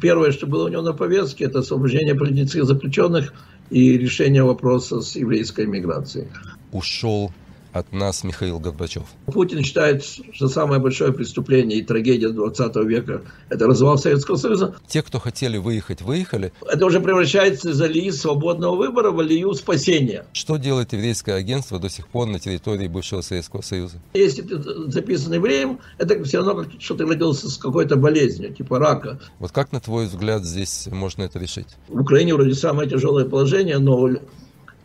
Первое, 0.00 0.32
что 0.32 0.46
было 0.46 0.66
у 0.66 0.68
него 0.68 0.82
на 0.82 0.92
повестке, 0.92 1.44
это 1.44 1.60
освобождение 1.60 2.14
политических 2.14 2.64
заключенных 2.64 3.32
и 3.70 3.96
решение 3.98 4.42
вопроса 4.42 5.00
с 5.00 5.16
еврейской 5.16 5.66
миграцией. 5.66 6.28
Ушел 6.72 7.32
от 7.72 7.92
нас 7.92 8.24
Михаил 8.24 8.58
Горбачев? 8.58 9.04
Путин 9.26 9.62
считает, 9.62 10.04
что 10.04 10.48
самое 10.48 10.80
большое 10.80 11.12
преступление 11.12 11.78
и 11.78 11.82
трагедия 11.82 12.30
20 12.30 12.76
века– 12.86 13.22
это 13.48 13.66
развал 13.66 13.98
Советского 13.98 14.36
Союза. 14.36 14.74
Те, 14.86 15.02
кто 15.02 15.18
хотели 15.18 15.58
выехать, 15.58 16.02
выехали. 16.02 16.52
Это 16.66 16.86
уже 16.86 17.00
превращается 17.00 17.70
из 17.70 17.80
алии 17.80 18.10
свободного 18.10 18.76
выбора 18.76 19.10
в 19.10 19.20
алию 19.20 19.54
спасения. 19.54 20.24
Что 20.32 20.56
делает 20.56 20.92
еврейское 20.92 21.34
агентство 21.34 21.78
до 21.78 21.88
сих 21.88 22.08
пор 22.08 22.26
на 22.26 22.38
территории 22.38 22.88
бывшего 22.88 23.20
Советского 23.20 23.62
Союза? 23.62 23.98
Если 24.14 24.42
ты 24.42 24.60
записан 24.90 25.32
евреем, 25.34 25.80
это 25.98 26.22
все 26.24 26.38
равно, 26.38 26.64
как, 26.64 26.80
что 26.80 26.94
ты 26.94 27.06
родился 27.06 27.48
с 27.48 27.56
какой-то 27.56 27.96
болезнью, 27.96 28.52
типа 28.52 28.78
рака. 28.78 29.20
Вот 29.38 29.52
как, 29.52 29.72
на 29.72 29.80
твой 29.80 30.06
взгляд, 30.06 30.44
здесь 30.44 30.88
можно 30.90 31.22
это 31.22 31.38
решить? 31.38 31.68
В 31.88 32.00
Украине 32.00 32.34
вроде 32.34 32.54
самое 32.54 32.88
тяжелое 32.88 33.24
положение, 33.24 33.78
но 33.78 34.08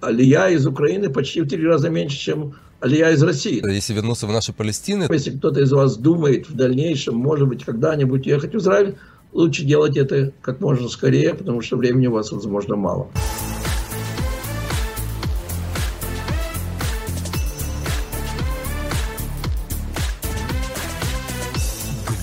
алия 0.02 0.50
из 0.50 0.66
Украины 0.66 1.10
почти 1.10 1.42
в 1.42 1.48
три 1.48 1.66
раза 1.66 1.90
меньше, 1.90 2.18
чем 2.18 2.56
алия 2.86 3.10
из 3.12 3.24
России. 3.24 3.68
Если 3.68 3.94
вернуться 3.94 4.28
в 4.28 4.32
наши 4.32 4.54
Палестины... 4.54 5.08
Если 5.12 5.32
кто-то 5.32 5.60
из 5.60 5.72
вас 5.72 5.98
думает 5.98 6.48
в 6.48 6.56
дальнейшем, 6.56 7.16
может 7.16 7.48
быть, 7.48 7.66
когда-нибудь 7.66 8.26
ехать 8.28 8.54
в 8.54 8.58
Израиль, 8.58 8.96
лучше 9.34 9.66
делать 9.66 9.98
это 9.98 10.32
как 10.42 10.62
можно 10.62 10.88
скорее, 10.88 11.34
потому 11.34 11.62
что 11.62 11.78
времени 11.78 12.08
у 12.08 12.12
вас, 12.12 12.32
возможно, 12.32 12.76
мало. 12.76 13.10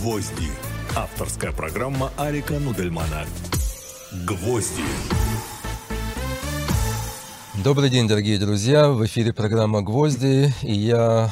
Гвозди. 0.00 0.48
Авторская 0.94 1.52
программа 1.52 2.10
Арика 2.16 2.58
Нудельмана. 2.60 3.24
Гвозди. 4.26 4.82
Добрый 7.54 7.90
день, 7.90 8.08
дорогие 8.08 8.38
друзья! 8.38 8.88
В 8.88 9.04
эфире 9.04 9.34
программа 9.34 9.82
«Гвозди», 9.82 10.50
и 10.62 10.72
я, 10.72 11.30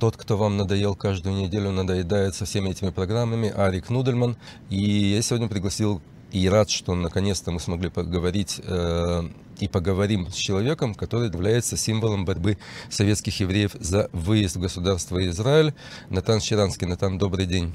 тот, 0.00 0.16
кто 0.16 0.36
вам 0.36 0.56
надоел 0.56 0.96
каждую 0.96 1.36
неделю, 1.36 1.70
надоедает 1.70 2.34
со 2.34 2.46
всеми 2.46 2.70
этими 2.70 2.90
программами, 2.90 3.48
Арик 3.48 3.88
Нудельман. 3.88 4.36
И 4.70 4.80
я 4.80 5.22
сегодня 5.22 5.46
пригласил 5.46 6.02
и 6.32 6.48
рад, 6.48 6.68
что 6.68 6.96
наконец-то 6.96 7.52
мы 7.52 7.60
смогли 7.60 7.90
поговорить 7.90 8.60
э, 8.64 9.22
и 9.60 9.68
поговорим 9.68 10.28
с 10.32 10.34
человеком, 10.34 10.96
который 10.96 11.28
является 11.28 11.76
символом 11.76 12.24
борьбы 12.24 12.58
советских 12.90 13.38
евреев 13.38 13.76
за 13.78 14.10
выезд 14.12 14.56
в 14.56 14.60
государство 14.60 15.24
Израиль. 15.28 15.74
Натан 16.10 16.40
Щеранский. 16.40 16.88
Натан, 16.88 17.18
добрый 17.18 17.46
день. 17.46 17.72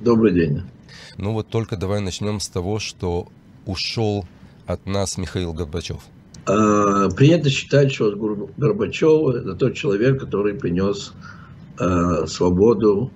Добрый 0.00 0.32
день. 0.32 0.62
Ну 1.18 1.34
вот 1.34 1.48
только 1.48 1.76
давай 1.76 2.00
начнем 2.00 2.40
с 2.40 2.48
того, 2.48 2.78
что 2.78 3.28
ушел 3.66 4.24
от 4.66 4.86
нас 4.86 5.18
Михаил 5.18 5.52
Горбачев. 5.52 6.00
А, 6.46 7.08
принято 7.10 7.50
считать, 7.50 7.92
что 7.92 8.12
Горбачев– 8.56 9.34
это 9.34 9.54
тот 9.54 9.74
человек, 9.74 10.20
который 10.20 10.54
принес 10.54 11.12
а, 11.78 12.26
свободу 12.26 13.10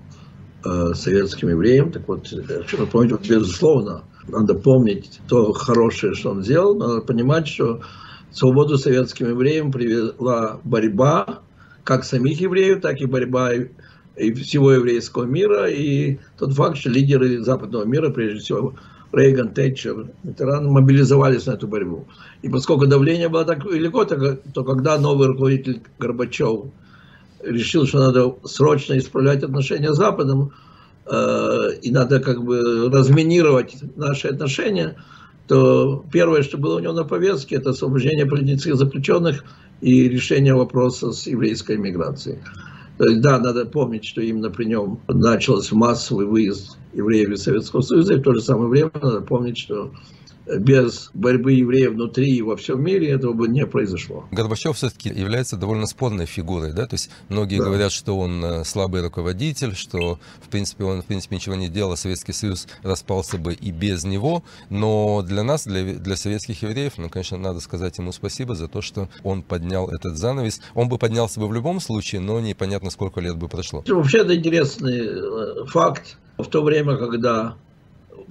а, 0.65 0.93
советским 0.93 1.49
евреям. 1.49 1.91
Так 1.91 2.07
вот, 2.07 2.27
хочу 2.27 2.77
напомнить, 2.77 3.11
вот, 3.11 3.27
безусловно, 3.27 4.03
надо 4.27 4.53
помнить 4.53 5.21
то 5.27 5.53
хорошее, 5.53 6.13
что 6.13 6.31
он 6.31 6.43
сделал, 6.43 6.75
надо 6.75 7.01
понимать, 7.01 7.47
что 7.47 7.81
свободу 8.31 8.77
советским 8.77 9.29
евреям 9.29 9.71
привела 9.71 10.59
борьба 10.63 11.39
как 11.85 12.03
самих 12.03 12.41
евреев, 12.41 12.81
так 12.81 12.99
и 12.99 13.05
борьба 13.05 13.51
всего 14.15 14.73
еврейского 14.73 15.23
мира, 15.23 15.69
и 15.69 16.19
тот 16.37 16.53
факт, 16.53 16.77
что 16.77 16.89
лидеры 16.89 17.39
западного 17.39 17.85
мира, 17.85 18.09
прежде 18.09 18.39
всего 18.39 18.75
Рейган, 19.13 19.53
Тэтчер, 19.53 20.07
ветераны 20.23 20.69
мобилизовались 20.69 21.45
на 21.45 21.51
эту 21.51 21.67
борьбу. 21.67 22.07
И 22.41 22.49
поскольку 22.49 22.87
давление 22.87 23.29
было 23.29 23.43
так 23.43 23.65
велико, 23.65 24.05
то, 24.05 24.37
то 24.53 24.63
когда 24.63 24.97
новый 24.97 25.27
руководитель 25.27 25.81
Горбачев 25.99 26.67
решил, 27.43 27.85
что 27.85 27.99
надо 27.99 28.35
срочно 28.45 28.97
исправлять 28.97 29.43
отношения 29.43 29.93
с 29.93 29.97
Западом, 29.97 30.53
э, 31.05 31.69
и 31.81 31.91
надо 31.91 32.19
как 32.19 32.43
бы 32.43 32.89
разминировать 32.89 33.77
наши 33.97 34.27
отношения, 34.29 34.95
то 35.47 36.05
первое, 36.11 36.43
что 36.43 36.57
было 36.57 36.77
у 36.77 36.79
него 36.79 36.93
на 36.93 37.03
повестке, 37.03 37.55
это 37.55 37.71
освобождение 37.71 38.25
политических 38.25 38.75
заключенных 38.75 39.43
и 39.81 40.07
решение 40.07 40.53
вопроса 40.53 41.11
с 41.11 41.27
еврейской 41.27 41.77
миграцией. 41.77 42.39
Есть, 43.01 43.21
да, 43.21 43.39
надо 43.39 43.65
помнить, 43.65 44.05
что 44.05 44.21
именно 44.21 44.49
при 44.51 44.65
нем 44.65 44.99
начался 45.07 45.75
массовый 45.75 46.25
выезд 46.27 46.77
евреев 46.93 47.29
из 47.29 47.43
Советского 47.43 47.81
Союза, 47.81 48.13
и 48.13 48.17
в 48.17 48.21
то 48.21 48.33
же 48.33 48.41
самое 48.41 48.67
время 48.69 48.91
надо 48.93 49.21
помнить, 49.21 49.57
что 49.57 49.91
без 50.45 51.11
борьбы 51.13 51.53
евреев 51.53 51.93
внутри 51.93 52.35
и 52.35 52.41
во 52.41 52.55
всем 52.55 52.83
мире 52.83 53.09
этого 53.09 53.33
бы 53.33 53.47
не 53.47 53.65
произошло. 53.65 54.25
Горбачев 54.31 54.75
все-таки 54.75 55.09
является 55.09 55.57
довольно 55.57 55.85
спорной 55.85 56.25
фигурой, 56.25 56.73
да? 56.73 56.87
То 56.87 56.95
есть 56.95 57.09
многие 57.29 57.57
да. 57.57 57.65
говорят, 57.65 57.91
что 57.91 58.17
он 58.17 58.43
э, 58.43 58.63
слабый 58.63 59.01
руководитель, 59.01 59.75
что 59.75 60.19
в 60.41 60.49
принципе 60.49 60.83
он 60.83 61.01
в 61.01 61.05
принципе 61.05 61.35
ничего 61.35 61.55
не 61.55 61.69
делал, 61.69 61.93
а 61.93 61.97
Советский 61.97 62.33
Союз 62.33 62.67
распался 62.83 63.37
бы 63.37 63.53
и 63.53 63.71
без 63.71 64.03
него. 64.03 64.43
Но 64.69 65.21
для 65.21 65.43
нас, 65.43 65.65
для, 65.65 65.93
для 65.93 66.15
советских 66.15 66.63
евреев, 66.63 66.93
ну, 66.97 67.09
конечно, 67.09 67.37
надо 67.37 67.59
сказать 67.59 67.97
ему 67.97 68.11
спасибо 68.11 68.55
за 68.55 68.67
то, 68.67 68.81
что 68.81 69.09
он 69.23 69.43
поднял 69.43 69.89
этот 69.89 70.17
занавес. 70.17 70.61
Он 70.73 70.89
бы 70.89 70.97
поднялся 70.97 71.39
бы 71.39 71.47
в 71.47 71.53
любом 71.53 71.79
случае, 71.79 72.21
но 72.21 72.39
непонятно, 72.39 72.89
сколько 72.89 73.19
лет 73.21 73.37
бы 73.37 73.47
прошло. 73.47 73.83
Вообще 73.87 74.19
это 74.19 74.35
интересный 74.35 74.99
э, 74.99 75.65
факт. 75.67 76.17
В 76.37 76.45
то 76.45 76.63
время, 76.63 76.97
когда 76.97 77.55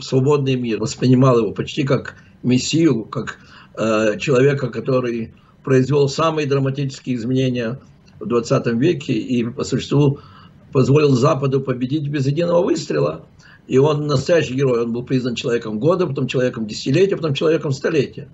свободный 0.01 0.57
мир, 0.57 0.79
воспринимал 0.79 1.39
его 1.39 1.53
почти 1.53 1.85
как 1.85 2.17
мессию, 2.43 3.05
как 3.05 3.39
э, 3.77 4.19
человека, 4.19 4.69
который 4.69 5.35
произвел 5.65 6.09
самые 6.09 6.47
драматические 6.47 7.17
изменения 7.17 7.79
в 8.19 8.27
20 8.27 8.67
веке 8.75 9.13
и 9.13 9.45
по 9.45 9.65
существу 9.65 10.21
позволил 10.73 11.11
Западу 11.11 11.61
победить 11.61 12.09
без 12.09 12.27
единого 12.27 12.63
выстрела. 12.65 13.27
И 13.67 13.79
он 13.79 14.07
настоящий 14.07 14.55
герой, 14.55 14.83
он 14.83 14.93
был 14.93 15.05
признан 15.05 15.35
человеком 15.35 15.79
года, 15.79 16.07
потом 16.07 16.27
человеком 16.27 16.67
десятилетия, 16.67 17.17
потом 17.17 17.35
человеком 17.35 17.73
столетия. 17.73 18.29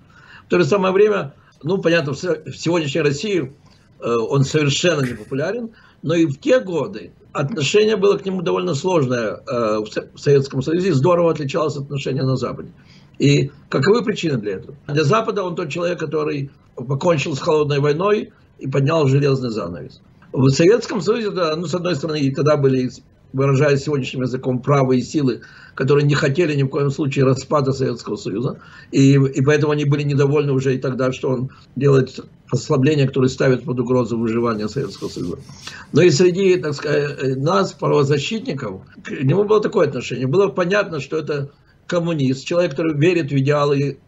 В 0.45 0.49
то 0.49 0.59
же 0.59 0.65
самое 0.65 0.93
время, 0.93 1.33
ну, 1.63 1.77
понятно, 1.77 2.13
в 2.13 2.17
сегодняшней 2.55 3.01
России 3.01 3.53
э, 3.99 4.09
он 4.09 4.43
совершенно 4.43 5.01
не 5.05 5.13
популярен, 5.13 5.71
но 6.01 6.15
и 6.15 6.25
в 6.25 6.39
те 6.39 6.59
годы 6.59 7.11
отношение 7.33 7.95
было 7.97 8.17
к 8.17 8.25
нему 8.25 8.41
довольно 8.41 8.73
сложное 8.73 9.41
э, 9.45 9.79
в 9.79 10.19
Советском 10.19 10.61
Союзе, 10.61 10.93
здорово 10.93 11.31
отличалось 11.31 11.75
от 11.75 11.83
отношения 11.83 12.23
на 12.23 12.35
Западе. 12.35 12.71
И 13.19 13.51
каковы 13.69 14.03
причины 14.03 14.37
для 14.37 14.53
этого? 14.53 14.75
Для 14.87 15.03
Запада 15.03 15.43
он 15.43 15.55
тот 15.55 15.69
человек, 15.69 15.99
который 15.99 16.51
покончил 16.75 17.35
с 17.35 17.39
холодной 17.39 17.79
войной 17.79 18.31
и 18.59 18.67
поднял 18.67 19.07
железный 19.07 19.49
занавес. 19.49 20.01
В 20.33 20.49
Советском 20.49 21.01
Союзе, 21.01 21.31
ну, 21.31 21.65
с 21.65 21.73
одной 21.73 21.95
стороны, 21.95 22.19
и 22.19 22.33
тогда 22.33 22.57
были 22.57 22.91
выражаясь 23.33 23.83
сегодняшним 23.83 24.21
языком, 24.23 24.61
правые 24.61 25.01
силы, 25.01 25.41
которые 25.75 26.05
не 26.05 26.15
хотели 26.15 26.55
ни 26.55 26.63
в 26.63 26.69
коем 26.69 26.89
случае 26.89 27.25
распада 27.25 27.71
Советского 27.71 28.15
Союза. 28.15 28.59
И, 28.91 29.13
и 29.13 29.41
поэтому 29.41 29.73
они 29.73 29.85
были 29.85 30.03
недовольны 30.03 30.51
уже 30.51 30.75
и 30.75 30.79
тогда, 30.79 31.11
что 31.11 31.29
он 31.29 31.49
делает 31.75 32.19
послабления, 32.49 33.07
которые 33.07 33.29
ставят 33.29 33.63
под 33.63 33.79
угрозу 33.79 34.17
выживания 34.17 34.67
Советского 34.67 35.09
Союза. 35.09 35.37
Но 35.91 36.01
и 36.01 36.09
среди, 36.09 36.55
так 36.57 36.73
сказать, 36.73 37.37
нас, 37.37 37.73
правозащитников, 37.73 38.81
к 39.03 39.11
нему 39.11 39.43
было 39.43 39.61
такое 39.61 39.87
отношение. 39.87 40.27
Было 40.27 40.47
понятно, 40.47 40.99
что 40.99 41.17
это 41.17 41.51
коммунист, 41.85 42.45
человек, 42.45 42.71
который 42.71 42.97
верит 42.97 43.31
в 43.31 43.37
идеалы 43.37 43.99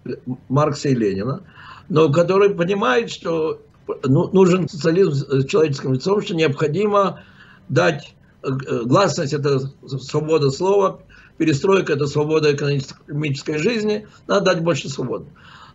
Маркса 0.50 0.90
и 0.90 0.96
Ленина, 0.96 1.44
но 1.88 2.12
который 2.12 2.54
понимает, 2.54 3.10
что 3.10 3.62
ну, 4.04 4.30
нужен 4.32 4.68
социализм 4.68 5.26
с 5.30 5.46
человеческим 5.46 5.94
лицом, 5.94 6.22
что 6.22 6.36
необходимо 6.36 7.24
дать 7.70 8.14
гласность– 8.42 9.34
это 9.34 9.60
свобода 9.88 10.52
слова, 10.52 11.02
перестройка– 11.38 11.94
это 11.94 12.08
свобода 12.08 12.54
экономической 12.54 13.58
жизни, 13.58 14.08
надо 14.28 14.54
дать 14.54 14.64
больше 14.64 14.90
свободы. 14.90 15.26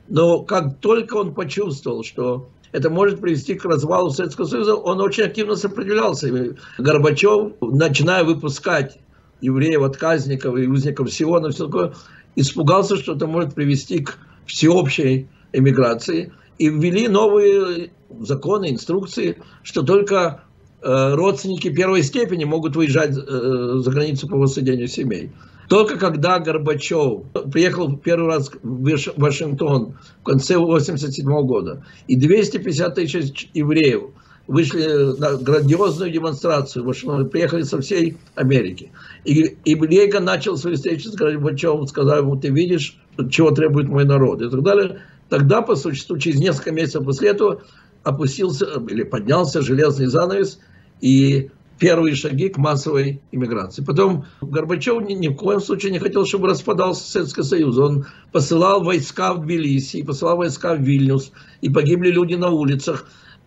Но 0.09 0.43
как 0.43 0.79
только 0.81 1.15
он 1.15 1.35
почувствовал, 1.35 2.05
что 2.05 2.49
это 2.73 2.91
может 2.91 3.21
привести 3.21 3.55
к 3.55 3.65
развалу 3.65 4.11
Советского 4.11 4.47
Союза, 4.47 4.75
он 4.75 5.01
очень 5.01 5.25
активно 5.25 5.57
сопротивлялся. 5.57 6.29
И 6.29 6.53
Горбачев, 6.79 7.53
начиная 7.61 8.25
выпускать 8.25 8.99
евреев, 9.41 9.83
отказников 9.83 10.57
и 10.59 10.67
узников 10.67 11.13
Сиона, 11.13 11.51
все 11.51 11.67
такое, 11.67 11.95
испугался, 12.37 12.97
что 12.97 13.15
это 13.15 13.27
может 13.27 13.55
привести 13.55 14.01
к 14.01 14.19
всеобщей 14.47 15.29
эмиграции. 15.53 16.33
И 16.59 16.69
ввели 16.69 17.09
новые 17.09 17.91
законы, 18.21 18.71
инструкции, 18.71 19.39
что 19.63 19.83
только 19.83 20.44
Э, 20.44 20.44
родственники 20.85 21.69
первой 21.71 22.03
степени 22.03 22.45
могут 22.45 22.77
выезжать 22.77 23.17
э, 23.17 23.73
за 23.77 23.91
границу 23.91 24.29
по 24.29 24.37
воссоединению 24.37 24.89
семей. 24.89 25.33
Только 25.69 25.97
когда 25.97 26.39
Горбачев 26.39 27.23
приехал 27.51 27.97
первый 27.97 28.27
раз 28.27 28.51
в 28.63 28.93
Вашингтон 29.17 29.95
в 30.21 30.25
конце 30.25 30.57
1987 30.57 31.27
года, 31.47 31.85
и 32.07 32.17
250 32.17 32.95
тысяч 32.95 33.49
евреев 33.55 34.11
вышли 34.47 35.19
на 35.19 35.37
грандиозную 35.39 36.13
демонстрацию, 36.13 36.85
в 36.85 37.25
приехали 37.29 37.63
со 37.63 37.81
всей 37.81 38.19
Америки. 38.35 38.91
И, 39.25 39.57
и 39.65 39.75
Рейган 39.75 40.25
начал 40.25 40.57
свою 40.59 40.77
встречу 40.77 41.09
с 41.09 41.15
Горбачевым, 41.15 41.87
сказал 41.87 42.19
ему, 42.19 42.37
ты 42.37 42.49
видишь, 42.51 42.99
чего 43.31 43.51
требует 43.53 43.89
мой 43.89 44.05
народ 44.05 44.43
и 44.43 44.51
так 44.51 44.63
далее. 44.63 45.01
Тогда, 45.31 45.63
по 45.63 45.77
существу, 45.77 46.19
через 46.19 46.41
несколько 46.41 46.73
месяцев 46.73 47.05
после 47.05 47.31
этого 47.31 47.63
опустился 48.03 48.67
или 48.89 49.03
поднялся 49.03 49.63
железный 49.63 50.07
занавес, 50.07 50.59
и 51.01 51.51
первые 51.79 52.15
шаги 52.15 52.49
к 52.49 52.57
массовой 52.57 53.21
иммиграции. 53.33 53.85
Потом 53.85 54.25
Горбачев 54.41 55.03
ни, 55.03 55.15
ни 55.15 55.29
в 55.29 55.35
коем 55.35 55.61
случае 55.61 55.93
не 55.93 55.99
хотел, 55.99 56.25
чтобы 56.25 56.49
распадался 56.49 57.11
Советский 57.11 57.43
Союз. 57.43 57.77
Он 57.79 58.07
посылал 58.33 58.83
войска 58.83 59.35
в 59.35 59.43
Тбилиси, 59.43 60.03
посылал 60.03 60.37
войска 60.37 60.75
в 60.75 60.81
Вильнюс, 60.81 61.33
и 61.61 61.69
погибли 61.69 62.11
люди 62.11 62.35
на 62.35 62.51
улицах. 62.51 63.07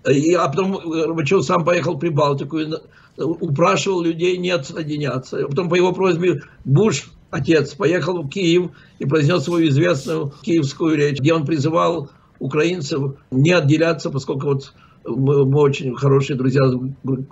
И, 0.10 0.34
а 0.34 0.48
потом 0.50 0.74
Горбачев 0.74 1.44
сам 1.44 1.66
поехал 1.66 1.96
в 1.96 2.00
Прибалтику 2.00 2.60
и 2.60 2.74
упрашивал 3.18 4.02
людей 4.02 4.38
не 4.38 4.52
отсоединяться. 4.52 5.46
А 5.46 5.48
потом 5.48 5.70
по 5.70 5.76
его 5.76 5.92
просьбе 5.92 6.44
Буш, 6.66 7.10
отец, 7.32 7.74
поехал 7.74 8.22
в 8.22 8.30
Киев 8.30 8.72
и 9.00 9.06
произнес 9.06 9.44
свою 9.44 9.70
известную 9.70 10.34
киевскую 10.42 10.96
речь, 10.96 11.20
где 11.20 11.34
он 11.34 11.46
призывал 11.46 12.10
украинцев 12.40 13.16
не 13.32 13.52
отделяться, 13.52 14.10
поскольку 14.10 14.48
вот 14.48 14.74
мы, 15.08 15.46
мы 15.46 15.62
очень 15.62 15.96
хорошие 15.96 16.38
друзья 16.38 16.68
с 16.68 16.76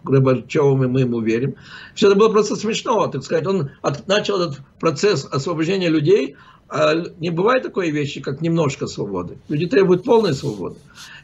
Горбачевым, 0.04 0.83
и 0.83 0.88
мы 0.88 1.01
ему 1.01 1.19
верим. 1.22 1.56
Все 1.94 2.07
это 2.07 2.18
было 2.18 2.30
просто 2.30 2.56
смешно, 2.56 3.07
так 3.07 3.24
сказать. 3.24 3.45
Он 3.45 3.69
от, 3.81 4.07
начал 4.07 4.42
этот 4.42 4.62
процесс 4.80 5.25
освобождения 5.25 5.89
людей, 5.89 6.36
а 6.69 6.94
не 7.19 7.30
бывает 7.30 7.63
такой 7.63 7.92
вещи, 7.92 8.22
как 8.22 8.42
немножко 8.42 8.88
свободы. 8.88 9.38
Люди 9.50 9.68
требуют 9.68 10.04
полной 10.04 10.33
свободы. 10.33 10.77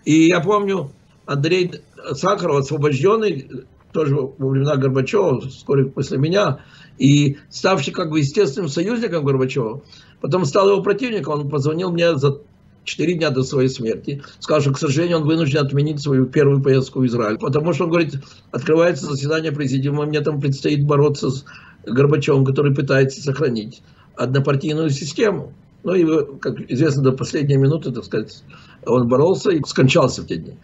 И 0.05 0.27
я 0.27 0.39
помню, 0.41 0.91
Андрей 1.25 1.71
Сахаров, 2.11 2.57
освобожденный, 2.57 3.65
тоже 3.91 4.15
во 4.15 4.49
времена 4.49 4.75
Горбачева, 4.75 5.41
вскоре 5.41 5.85
после 5.85 6.17
меня, 6.17 6.59
и 6.97 7.37
ставший 7.49 7.93
как 7.93 8.09
бы 8.09 8.19
естественным 8.19 8.69
союзником 8.69 9.25
Горбачева, 9.25 9.81
потом 10.21 10.45
стал 10.45 10.69
его 10.69 10.83
противником, 10.83 11.41
он 11.41 11.49
позвонил 11.49 11.91
мне 11.91 12.15
за 12.15 12.39
четыре 12.83 13.13
дня 13.15 13.29
до 13.29 13.43
своей 13.43 13.69
смерти, 13.69 14.21
что, 14.39 14.73
к 14.73 14.77
сожалению, 14.77 15.17
он 15.17 15.25
вынужден 15.25 15.65
отменить 15.65 16.01
свою 16.01 16.25
первую 16.25 16.61
поездку 16.61 16.99
в 16.99 17.05
Израиль, 17.05 17.37
потому 17.37 17.73
что, 17.73 17.85
он 17.85 17.91
говорит, 17.91 18.15
открывается 18.51 19.05
заседание 19.05 19.51
президиума, 19.51 20.05
мне 20.05 20.21
там 20.21 20.41
предстоит 20.41 20.85
бороться 20.85 21.29
с 21.29 21.45
Горбачевым, 21.85 22.45
который 22.45 22.73
пытается 22.73 23.21
сохранить 23.21 23.81
однопартийную 24.15 24.89
систему. 24.89 25.53
Ну 25.83 25.95
и, 25.95 26.39
как 26.39 26.59
известно, 26.69 27.01
до 27.01 27.11
последней 27.11 27.57
минуты, 27.57 27.91
так 27.91 28.05
сказать, 28.05 28.43
он 28.85 29.07
боролся 29.07 29.49
и 29.49 29.61
скончался 29.65 30.21
в 30.21 30.27
те 30.27 30.35
дни. 30.37 30.57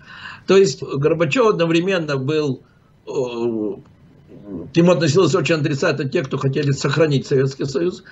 То 0.46 0.56
есть 0.56 0.84
Горбачев 0.84 1.48
одновременно 1.48 2.18
был 2.18 2.62
к 3.06 4.76
нему 4.76 4.92
относилось 4.92 5.36
очень 5.36 5.56
отрицательно 5.56 6.10
те, 6.10 6.24
кто 6.24 6.38
хотели 6.38 6.72
сохранить 6.72 7.26
Советский 7.26 7.66
Союз, 7.66 8.04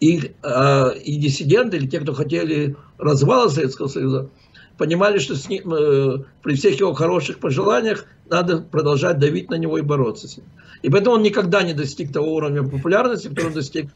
и, 0.00 0.32
э, 0.42 0.98
и 0.98 1.16
диссиденты, 1.16 1.76
или 1.76 1.86
те, 1.86 2.00
кто 2.00 2.14
хотели 2.14 2.76
развала 2.98 3.48
Советского 3.48 3.88
Союза, 3.88 4.28
понимали, 4.76 5.18
что 5.18 5.34
с 5.34 5.48
ним, 5.48 5.72
э, 5.74 6.24
при 6.42 6.54
всех 6.54 6.78
его 6.78 6.94
хороших 6.94 7.38
пожеланиях 7.38 8.06
надо 8.30 8.58
продолжать 8.58 9.18
давить 9.18 9.50
на 9.50 9.56
него 9.56 9.78
и 9.78 9.82
бороться 9.82 10.28
с 10.28 10.36
ним. 10.36 10.46
И 10.82 10.90
поэтому 10.90 11.16
он 11.16 11.22
никогда 11.22 11.62
не 11.62 11.74
достиг 11.74 12.12
того 12.12 12.34
уровня 12.34 12.62
популярности, 12.62 13.28
который 13.28 13.48
он 13.48 13.54
достиг 13.54 13.90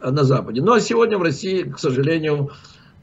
э, 0.00 0.10
на 0.10 0.24
Западе. 0.24 0.60
Ну 0.62 0.72
а 0.72 0.80
сегодня 0.80 1.16
в 1.16 1.22
России, 1.22 1.62
к 1.62 1.78
сожалению, 1.78 2.50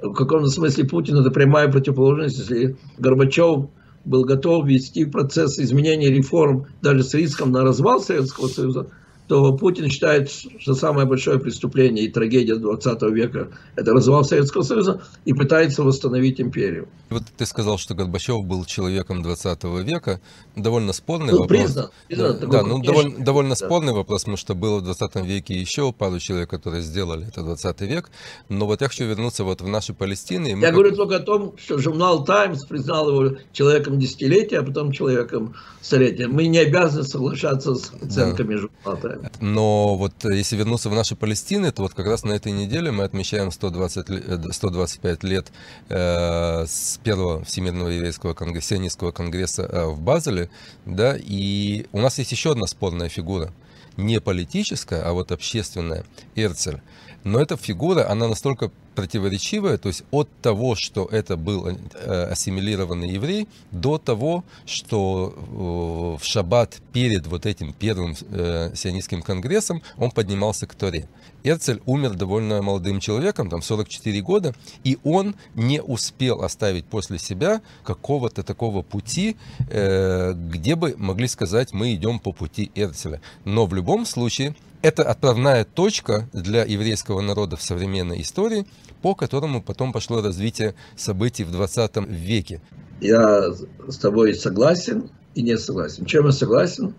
в 0.01 0.13
каком-то 0.13 0.49
смысле 0.49 0.83
Путин 0.83 1.17
это 1.17 1.31
прямая 1.31 1.71
противоположность, 1.71 2.39
если 2.39 2.75
Горбачев 2.97 3.69
был 4.03 4.25
готов 4.25 4.67
вести 4.67 5.05
процесс 5.05 5.57
изменения 5.59 6.09
реформ 6.09 6.67
даже 6.81 7.03
с 7.03 7.13
риском 7.13 7.51
на 7.51 7.63
развал 7.63 8.01
Советского 8.01 8.47
Союза, 8.47 8.87
то 9.27 9.53
Путин 9.53 9.89
считает, 9.89 10.29
что 10.29 10.73
самое 10.73 11.07
большое 11.07 11.39
преступление 11.39 12.05
и 12.05 12.11
трагедия 12.11 12.55
20 12.55 13.01
века– 13.03 13.49
это 13.75 13.91
развал 13.93 14.23
Советского 14.23 14.63
Союза 14.63 15.01
и 15.25 15.33
пытается 15.33 15.83
восстановить 15.83 16.41
империю. 16.41 16.87
Вот 17.09 17.23
ты 17.37 17.45
сказал, 17.45 17.77
что 17.77 17.93
Горбачев 17.93 18.43
был 18.43 18.65
человеком 18.65 19.21
20 19.21 19.63
века. 19.85 20.19
Довольно 20.55 20.93
спорный 20.93 21.31
ну, 21.31 21.39
вопрос. 21.39 21.61
Признан, 21.61 21.89
признан, 22.07 22.39
да, 22.39 22.47
да 22.47 22.63
ну, 22.63 22.81
довольно, 22.81 23.23
довольно 23.23 23.55
да. 23.55 23.65
спорный 23.65 23.93
вопрос, 23.93 24.21
потому 24.21 24.37
что 24.37 24.55
было 24.55 24.79
в 24.79 24.83
20 24.83 25.15
веке 25.25 25.53
еще 25.53 25.93
пару 25.93 26.19
человек, 26.19 26.49
которые 26.49 26.81
сделали 26.81 27.27
это 27.27 27.43
20 27.43 27.81
век. 27.81 28.09
Но 28.49 28.65
вот 28.65 28.81
я 28.81 28.87
хочу 28.87 29.05
вернуться 29.05 29.43
вот 29.43 29.61
в 29.61 29.67
нашу 29.67 29.93
Палестину. 29.93 30.47
Я 30.47 30.59
как... 30.59 30.73
говорю 30.73 30.95
только 30.95 31.17
о 31.17 31.19
том, 31.19 31.55
что 31.57 31.77
журнал 31.77 32.25
«Таймс» 32.25 32.65
признал 32.65 33.09
его 33.09 33.37
человеком 33.51 33.99
десятилетия, 33.99 34.59
а 34.59 34.63
потом 34.63 34.91
человеком 34.91 35.55
столетия. 35.81 36.27
Мы 36.27 36.47
не 36.47 36.59
обязаны 36.59 37.03
соглашаться 37.03 37.75
с 37.75 37.91
оценками 38.01 38.55
да. 38.55 38.61
журнала. 38.61 39.12
Но 39.39 39.95
вот 39.95 40.25
э, 40.25 40.35
если 40.35 40.55
вернуться 40.55 40.89
в 40.89 40.95
наши 40.95 41.15
Палестины, 41.15 41.71
то 41.71 41.83
вот 41.83 41.93
как 41.93 42.05
раз 42.07 42.23
на 42.23 42.33
этой 42.33 42.51
неделе 42.51 42.91
мы 42.91 43.03
отмечаем 43.03 43.51
120, 43.51 44.53
125 44.53 45.23
э, 45.23 45.27
лет 45.27 45.51
э, 45.89 46.65
с 46.67 46.99
первого 47.03 47.43
Всемирного 47.43 47.89
еврейского 47.89 48.33
конгресса, 48.33 48.69
сионистского 48.69 49.11
конгресса 49.11 49.63
э, 49.63 49.85
в 49.85 50.01
Базеле, 50.01 50.49
да, 50.85 51.15
и 51.17 51.85
у 51.91 51.99
нас 51.99 52.17
есть 52.19 52.31
еще 52.31 52.51
одна 52.51 52.67
спорная 52.67 53.09
фигура, 53.09 53.51
не 53.97 54.19
политическая, 54.19 55.01
а 55.01 55.13
вот 55.13 55.31
общественная, 55.31 56.03
Эрцель. 56.35 56.81
Но 57.23 57.39
эта 57.39 57.55
фигура, 57.55 58.09
она 58.09 58.27
настолько 58.27 58.69
противоречивая, 58.95 59.77
то 59.77 59.87
есть 59.87 60.03
от 60.11 60.29
того, 60.41 60.75
что 60.75 61.05
это 61.05 61.35
был 61.37 61.67
э, 61.67 62.23
ассимилированный 62.31 63.09
еврей, 63.09 63.47
до 63.71 63.97
того, 63.97 64.43
что 64.65 65.33
э, 65.35 66.21
в 66.21 66.25
шаббат 66.25 66.81
перед 66.91 67.27
вот 67.27 67.45
этим 67.45 67.73
первым 67.73 68.15
э, 68.29 68.71
сионистским 68.75 69.21
конгрессом 69.21 69.81
он 69.97 70.11
поднимался 70.11 70.67
к 70.67 70.75
Торе. 70.75 71.07
Эрцель 71.43 71.81
умер 71.85 72.13
довольно 72.13 72.61
молодым 72.61 72.99
человеком, 72.99 73.49
там 73.49 73.61
44 73.61 74.21
года, 74.21 74.53
и 74.83 74.97
он 75.03 75.35
не 75.55 75.81
успел 75.81 76.41
оставить 76.41 76.85
после 76.85 77.19
себя 77.19 77.61
какого-то 77.83 78.43
такого 78.43 78.81
пути, 78.81 79.35
где 79.67 80.75
бы 80.75 80.95
могли 80.97 81.27
сказать, 81.27 81.73
мы 81.73 81.93
идем 81.95 82.19
по 82.19 82.31
пути 82.31 82.71
Эрцеля. 82.75 83.19
Но 83.43 83.65
в 83.65 83.73
любом 83.73 84.05
случае, 84.05 84.55
это 84.83 85.03
отправная 85.03 85.63
точка 85.63 86.29
для 86.33 86.63
еврейского 86.65 87.21
народа 87.21 87.55
в 87.55 87.61
современной 87.61 88.21
истории, 88.21 88.67
по 89.01 89.15
которому 89.15 89.63
потом 89.63 89.93
пошло 89.93 90.21
развитие 90.21 90.75
событий 90.97 91.45
в 91.45 91.51
20 91.51 91.97
веке. 92.09 92.61
Я 92.99 93.51
с 93.87 93.97
тобой 93.97 94.35
согласен 94.35 95.09
и 95.35 95.41
не 95.41 95.57
согласен. 95.57 96.05
Чем 96.05 96.25
я 96.25 96.31
согласен? 96.33 96.93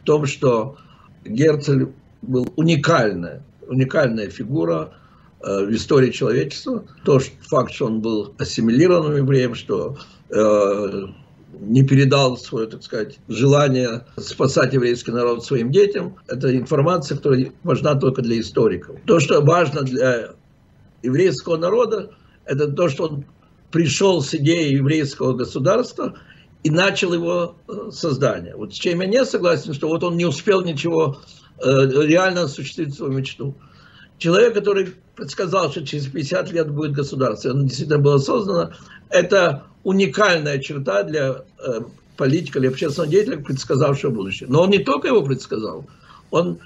В 0.00 0.04
том, 0.04 0.26
что 0.26 0.76
Герцель 1.24 1.92
был 2.22 2.52
уникальная, 2.56 3.42
уникальная 3.68 4.30
фигура 4.30 4.94
э, 5.42 5.66
в 5.66 5.70
истории 5.74 6.10
человечества. 6.10 6.84
То 7.04 7.20
что, 7.20 7.32
факт, 7.42 7.72
что 7.74 7.86
он 7.86 8.00
был 8.00 8.34
ассимилированным 8.38 9.16
евреем, 9.18 9.54
что 9.54 9.98
э, 10.30 11.06
не 11.60 11.82
передал 11.82 12.36
свое, 12.36 12.66
так 12.66 12.82
сказать, 12.82 13.18
желание 13.28 14.04
спасать 14.16 14.74
еврейский 14.74 15.12
народ 15.12 15.44
своим 15.44 15.70
детям. 15.70 16.16
Это 16.26 16.54
информация, 16.56 17.16
которая 17.16 17.52
важна 17.62 17.94
только 17.94 18.22
для 18.22 18.40
историков. 18.40 18.96
То, 19.06 19.20
что 19.20 19.40
важно 19.40 19.82
для 19.82 20.34
еврейского 21.02 21.56
народа, 21.56 22.10
это 22.44 22.70
то, 22.70 22.88
что 22.88 23.04
он 23.04 23.24
пришел 23.70 24.22
с 24.22 24.34
идеей 24.34 24.76
еврейского 24.76 25.34
государства 25.34 26.14
и 26.62 26.70
начал 26.70 27.12
его 27.12 27.56
э, 27.68 27.90
создание. 27.90 28.56
Вот 28.56 28.74
с 28.74 28.76
чем 28.76 29.00
я 29.00 29.06
не 29.06 29.24
согласен, 29.24 29.74
что 29.74 29.88
вот 29.88 30.02
он 30.02 30.16
не 30.16 30.24
успел 30.24 30.62
ничего 30.62 31.18
э, 31.58 31.86
реально 32.04 32.42
осуществить 32.42 32.94
свою 32.94 33.12
мечту. 33.12 33.54
Человек, 34.18 34.54
который 34.54 34.94
предсказал, 35.14 35.70
что 35.70 35.84
через 35.84 36.06
50 36.06 36.50
лет 36.52 36.70
будет 36.70 36.92
государство, 36.92 37.50
оно 37.50 37.62
действительно 37.62 37.98
было 37.98 38.18
создано, 38.18 38.72
это 39.10 39.64
уникальная 39.86 40.58
черта 40.58 41.04
для 41.04 41.44
э, 41.64 41.80
политика 42.16 42.58
или 42.58 42.66
общественного 42.66 43.08
деятеля, 43.08 43.36
предсказавшего 43.36 44.10
будущее. 44.10 44.48
Но 44.50 44.62
он 44.62 44.70
не 44.70 44.80
только 44.80 45.06
его 45.06 45.22
предсказал, 45.22 45.86
он, 46.32 46.58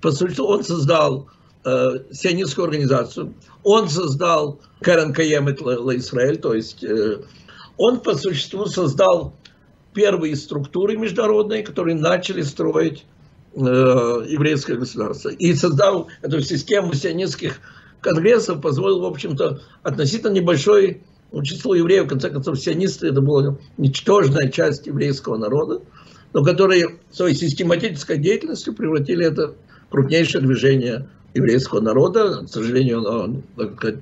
по 0.00 0.12
сути, 0.12 0.38
он 0.38 0.62
создал 0.62 1.28
э, 1.64 1.98
сионистскую 2.12 2.66
организацию, 2.66 3.34
он 3.64 3.88
создал 3.88 4.60
Карен 4.82 5.12
Каемет 5.12 5.60
Израиль, 5.60 6.36
то 6.36 6.54
есть 6.54 6.84
э, 6.84 7.22
он 7.76 7.98
по 7.98 8.14
существу 8.14 8.66
создал 8.66 9.34
первые 9.92 10.36
структуры 10.36 10.96
международные, 10.96 11.64
которые 11.64 11.96
начали 11.96 12.42
строить 12.42 13.04
э, 13.56 13.58
еврейское 13.58 14.76
государство. 14.76 15.30
И 15.30 15.54
создал 15.54 16.06
эту 16.22 16.40
систему 16.40 16.94
сионистских 16.94 17.58
конгрессов, 18.00 18.60
позволил, 18.60 19.00
в 19.00 19.06
общем-то, 19.06 19.60
относительно 19.82 20.30
небольшой 20.30 21.02
число 21.42 21.74
евреев, 21.74 22.06
в 22.06 22.08
конце 22.08 22.30
концов, 22.30 22.58
сионисты, 22.58 23.08
это 23.08 23.20
была 23.20 23.56
ничтожная 23.78 24.48
часть 24.48 24.86
еврейского 24.86 25.36
народа, 25.36 25.80
но 26.32 26.44
которые 26.44 26.98
своей 27.10 27.34
систематической 27.34 28.18
деятельностью 28.18 28.74
превратили 28.74 29.24
это 29.26 29.54
в 29.88 29.90
крупнейшее 29.90 30.42
движение 30.42 31.08
еврейского 31.34 31.80
народа. 31.80 32.44
К 32.44 32.48
сожалению, 32.48 32.98
оно 32.98 33.42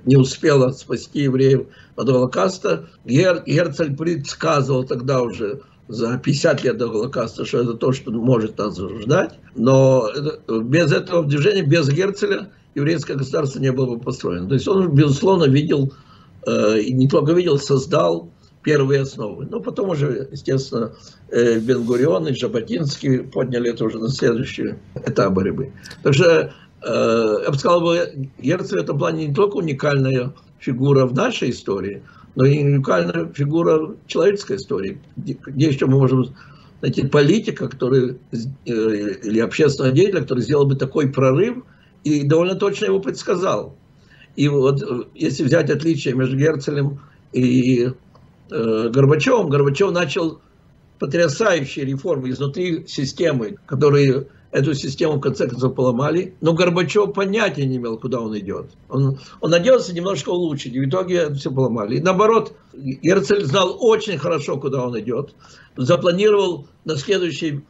не 0.04 0.16
успело 0.16 0.70
спасти 0.70 1.22
евреев 1.22 1.66
от 1.96 2.06
Голокоста. 2.06 2.88
Гер, 3.04 3.42
Герцель 3.46 3.96
предсказывал 3.96 4.84
тогда 4.84 5.22
уже 5.22 5.60
за 5.88 6.18
50 6.18 6.64
лет 6.64 6.78
до 6.78 6.88
Голокоста, 6.88 7.44
что 7.44 7.62
это 7.62 7.74
то, 7.74 7.92
что 7.92 8.10
может 8.10 8.58
нас 8.58 8.78
ждать. 8.78 9.38
Но 9.54 10.10
без 10.48 10.92
этого 10.92 11.24
движения, 11.24 11.62
без 11.62 11.88
Герцеля, 11.88 12.50
еврейское 12.74 13.14
государство 13.14 13.58
не 13.58 13.72
было 13.72 13.96
бы 13.96 14.00
построено. 14.00 14.48
То 14.48 14.54
есть 14.54 14.68
он, 14.68 14.94
безусловно, 14.94 15.44
видел, 15.44 15.92
э, 16.48 16.82
не 16.90 17.08
только 17.08 17.32
видел, 17.32 17.58
создал 17.58 18.30
первые 18.62 19.02
основы. 19.02 19.46
Но 19.46 19.60
потом 19.60 19.90
уже, 19.90 20.28
естественно, 20.30 20.92
э, 21.30 21.58
Бенгурион 21.58 22.28
и 22.28 22.34
Жаботинский 22.34 23.20
подняли 23.20 23.70
это 23.70 23.84
уже 23.84 23.98
на 23.98 24.08
следующий 24.08 24.74
этап 25.06 25.32
борьбы. 25.32 25.72
Так 26.02 26.14
что, 26.14 26.52
э, 26.82 27.34
я 27.44 27.50
бы 27.50 27.58
сказал, 27.58 27.94
Герцель 28.38 28.78
в 28.78 28.82
этом 28.82 28.98
плане 28.98 29.26
не 29.28 29.34
только 29.34 29.56
уникальная 29.56 30.32
фигура 30.58 31.06
в 31.06 31.14
нашей 31.14 31.50
истории, 31.50 32.02
но 32.34 32.44
и 32.44 32.62
уникальная 32.62 33.32
фигура 33.32 33.96
человеческой 34.06 34.56
истории. 34.56 35.00
Где 35.16 35.68
еще 35.68 35.86
мы 35.86 35.98
можем 35.98 36.34
найти 36.80 37.06
политика, 37.06 37.68
который, 37.68 38.18
или 38.64 39.40
общественного 39.40 39.94
деятеля, 39.94 40.20
который 40.20 40.42
сделал 40.42 40.66
бы 40.66 40.76
такой 40.76 41.08
прорыв 41.08 41.64
и 42.04 42.22
довольно 42.22 42.54
точно 42.54 42.86
его 42.86 43.00
предсказал. 43.00 43.76
И 44.38 44.46
вот 44.46 44.80
если 45.16 45.42
взять 45.42 45.68
отличие 45.68 46.14
между 46.14 46.36
Герцелем 46.36 47.00
и 47.32 47.86
э, 47.86 48.88
Горбачевым, 48.88 49.48
Горбачев 49.48 49.90
начал 49.90 50.40
потрясающие 51.00 51.84
реформы 51.84 52.30
изнутри 52.30 52.86
системы, 52.86 53.56
которые 53.66 54.28
эту 54.52 54.74
систему 54.74 55.14
в 55.14 55.20
конце 55.20 55.48
концов 55.48 55.74
поломали, 55.74 56.36
но 56.40 56.52
Горбачев 56.52 57.14
понятия 57.14 57.66
не 57.66 57.78
имел, 57.78 57.98
куда 57.98 58.20
он 58.20 58.38
идет. 58.38 58.70
Он, 58.88 59.18
он 59.40 59.50
надеялся 59.50 59.92
немножко 59.92 60.28
улучшить, 60.28 60.72
и 60.72 60.78
в 60.78 60.88
итоге 60.88 61.16
это 61.16 61.34
все 61.34 61.50
поломали. 61.50 61.96
И 61.96 62.00
наоборот, 62.00 62.52
Герцель 62.72 63.44
знал 63.44 63.76
очень 63.80 64.18
хорошо, 64.18 64.56
куда 64.56 64.86
он 64.86 64.96
идет, 65.00 65.34
запланировал 65.76 66.68
на 66.84 66.94
следующие 66.94 67.64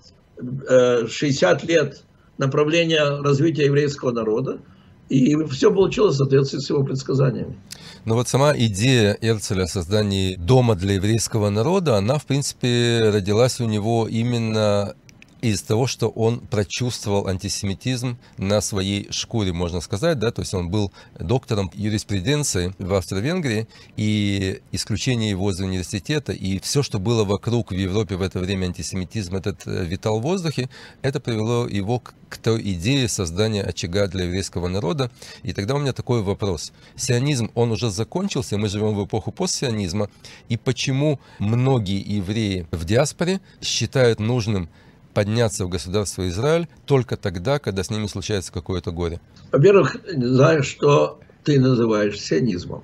э, 0.68 1.06
60 1.06 1.64
лет 1.64 2.04
направление 2.36 3.22
развития 3.22 3.64
еврейского 3.64 4.12
народа, 4.12 4.60
и 5.08 5.36
все 5.46 5.72
получилось 5.72 6.14
в 6.14 6.18
соответствии 6.18 6.58
с 6.58 6.70
его 6.70 6.82
предсказаниями. 6.84 7.56
Но 8.04 8.14
вот 8.14 8.28
сама 8.28 8.56
идея 8.56 9.16
Эрцеля 9.20 9.64
о 9.64 9.66
создании 9.66 10.36
дома 10.36 10.74
для 10.74 10.94
еврейского 10.94 11.50
народа, 11.50 11.96
она, 11.96 12.18
в 12.18 12.26
принципе, 12.26 13.10
родилась 13.12 13.60
у 13.60 13.64
него 13.64 14.06
именно 14.08 14.94
из 15.40 15.62
того, 15.62 15.86
что 15.86 16.08
он 16.08 16.40
прочувствовал 16.40 17.28
антисемитизм 17.28 18.18
на 18.38 18.60
своей 18.60 19.10
шкуре, 19.10 19.52
можно 19.52 19.80
сказать, 19.80 20.18
да, 20.18 20.30
то 20.30 20.42
есть 20.42 20.54
он 20.54 20.68
был 20.68 20.92
доктором 21.18 21.70
юриспруденции 21.74 22.74
в 22.78 22.92
Австро-Венгрии, 22.94 23.68
и 23.96 24.60
исключение 24.72 25.30
его 25.30 25.50
из 25.50 25.60
университета, 25.60 26.32
и 26.32 26.58
все, 26.60 26.82
что 26.82 26.98
было 26.98 27.24
вокруг 27.24 27.70
в 27.70 27.74
Европе 27.74 28.16
в 28.16 28.22
это 28.22 28.38
время 28.40 28.66
антисемитизм, 28.66 29.36
этот 29.36 29.66
э, 29.66 29.84
витал 29.84 30.18
в 30.18 30.22
воздухе, 30.22 30.68
это 31.02 31.20
привело 31.20 31.66
его 31.66 32.00
к, 32.00 32.14
к 32.28 32.38
той 32.38 32.60
идее 32.72 33.08
создания 33.08 33.62
очага 33.62 34.08
для 34.08 34.24
еврейского 34.24 34.68
народа. 34.68 35.10
И 35.42 35.52
тогда 35.52 35.74
у 35.74 35.78
меня 35.78 35.92
такой 35.92 36.22
вопрос. 36.22 36.72
Сионизм, 36.96 37.50
он 37.54 37.70
уже 37.70 37.90
закончился, 37.90 38.58
мы 38.58 38.68
живем 38.68 38.94
в 38.94 39.04
эпоху 39.04 39.30
постсионизма, 39.30 40.10
и 40.48 40.56
почему 40.56 41.20
многие 41.38 42.00
евреи 42.00 42.66
в 42.70 42.84
диаспоре 42.84 43.40
считают 43.60 44.18
нужным 44.18 44.68
подняться 45.14 45.64
в 45.64 45.68
государство 45.68 46.28
Израиль 46.28 46.68
только 46.86 47.16
тогда, 47.16 47.58
когда 47.58 47.82
с 47.82 47.90
ними 47.90 48.06
случается 48.06 48.52
какое-то 48.52 48.92
горе? 48.92 49.20
Во-первых, 49.52 49.96
знаю, 50.06 50.62
что 50.62 51.20
ты 51.44 51.60
называешь 51.60 52.20
сионизмом. 52.20 52.82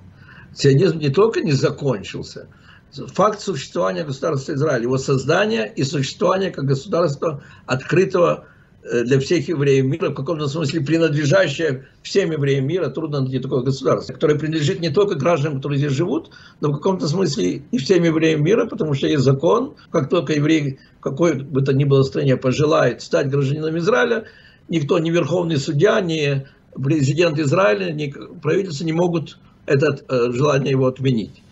Сионизм 0.55 0.99
не 0.99 1.11
только 1.11 1.41
не 1.41 1.53
закончился, 1.53 2.49
факт 2.93 3.41
существования 3.41 4.05
государства 4.05 4.53
Израиль, 4.53 4.83
его 4.83 4.99
создание 4.99 5.73
и 5.75 5.85
существование 5.85 6.51
как 6.51 6.65
государства 6.65 7.43
открытого 7.67 8.47
для 8.85 9.19
всех 9.19 9.49
евреев 9.49 9.87
мира, 9.87 10.11
в 10.11 10.15
каком-то 10.15 10.47
смысле 10.47 10.83
принадлежащее 10.83 11.87
всем 12.03 12.33
евреям 12.33 12.67
мира, 12.67 12.91
трудно 12.91 13.21
найти 13.21 13.39
такое 13.39 13.63
государство, 13.63 14.13
которое 14.13 14.39
принадлежит 14.39 14.81
не 14.81 14.91
только 14.91 15.15
гражданам, 15.15 15.57
которые 15.57 15.79
здесь 15.79 15.93
живут, 15.93 16.31
но 16.61 16.69
в 16.69 16.75
каком-то 16.75 17.09
смысле 17.09 17.63
и 17.71 17.79
всем 17.79 18.05
евреям 18.05 18.45
мира, 18.45 18.67
потому 18.67 18.93
что 18.93 19.07
есть 19.07 19.23
закон, 19.23 19.75
как 19.91 20.11
только 20.11 20.35
еврей 20.35 20.79
в 20.99 21.03
какой 21.03 21.35
бы 21.35 21.63
то 21.63 21.73
ни 21.73 21.85
было 21.85 22.03
стране 22.03 22.37
пожелает 22.37 23.01
стать 23.01 23.31
гражданином 23.31 23.79
Израиля, 23.79 24.25
никто, 24.69 24.99
ни 24.99 25.11
верховный 25.11 25.57
судья, 25.57 26.01
ни 26.01 26.47
президент 26.75 27.39
Израиля, 27.39 27.91
ни 27.91 28.15
правительство 28.43 28.85
не 28.85 28.93
могут 28.93 29.39
это 29.65 29.99
э, 30.09 30.33
желание 30.33 30.73
его 30.73 30.87
отменить. 30.87 31.43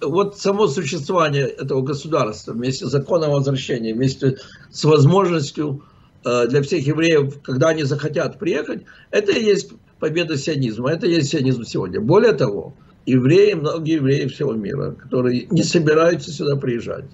Вот 0.00 0.38
само 0.38 0.66
существование 0.66 1.46
этого 1.46 1.82
государства 1.82 2.52
вместе 2.52 2.86
с 2.86 2.90
законом 2.90 3.32
возвращения, 3.32 3.92
вместе 3.92 4.38
с 4.70 4.84
возможностью 4.84 5.82
Э, 5.82 5.89
для 6.22 6.62
всех 6.62 6.86
евреев, 6.86 7.40
когда 7.42 7.68
они 7.68 7.84
захотят 7.84 8.38
приехать, 8.38 8.82
это 9.10 9.32
и 9.32 9.42
есть 9.42 9.72
победа 9.98 10.36
сионизма, 10.36 10.90
это 10.90 11.06
и 11.06 11.14
есть 11.14 11.30
сионизм 11.30 11.64
сегодня. 11.64 12.00
Более 12.00 12.32
того, 12.32 12.74
евреи, 13.06 13.54
многие 13.54 13.94
евреи 13.94 14.26
всего 14.26 14.52
мира, 14.52 14.92
которые 14.92 15.46
не 15.50 15.62
собираются 15.62 16.30
сюда 16.32 16.56
приезжать, 16.56 17.06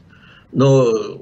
но 0.53 1.21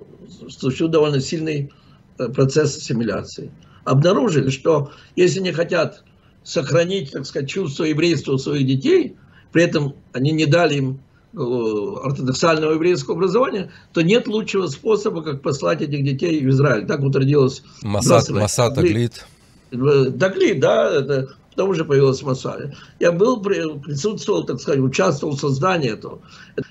случился 0.49 0.93
довольно 0.93 1.21
сильный 1.21 1.73
э, 2.19 2.29
процесс 2.29 2.77
ассимиляции, 2.77 3.51
обнаружили, 3.85 4.51
что 4.51 4.93
если 5.17 5.41
не 5.41 5.53
хотят 5.53 6.05
сохранить, 6.43 7.13
так 7.13 7.27
сказать, 7.27 7.49
чувство 7.49 7.85
еврейства 7.85 8.33
у 8.33 8.39
своих 8.39 8.67
детей, 8.67 9.17
при 9.53 9.63
этом 9.63 9.95
они 10.13 10.33
не 10.33 10.47
дали 10.47 10.77
им 10.77 11.01
Э, 11.14 11.14
ортодоксального 11.37 12.73
еврейского 12.73 13.17
образования, 13.17 13.71
то 13.93 14.03
нет 14.03 14.27
лучшего 14.27 14.67
способа, 14.69 15.23
как 15.23 15.43
послать 15.43 15.83
этих 15.83 16.05
детей 16.05 16.45
в 16.45 16.49
Израиль. 16.51 16.87
Так 16.87 17.01
вот 17.01 17.17
родилась 17.17 17.63
Масад, 17.83 18.29
Масад 18.31 18.75
Таглит. 18.75 19.27
Таглит, 19.71 20.61
да, 20.61 20.91
это 20.91 21.29
потому 21.51 21.75
же 21.75 21.85
появилась 21.85 22.23
Масада. 22.23 22.75
Я 22.99 23.13
был, 23.13 23.41
присутствовал, 23.41 24.45
так 24.45 24.61
сказать, 24.61 24.81
участвовал 24.81 25.37
в 25.37 25.41
создании 25.41 25.91
этого. 25.91 26.21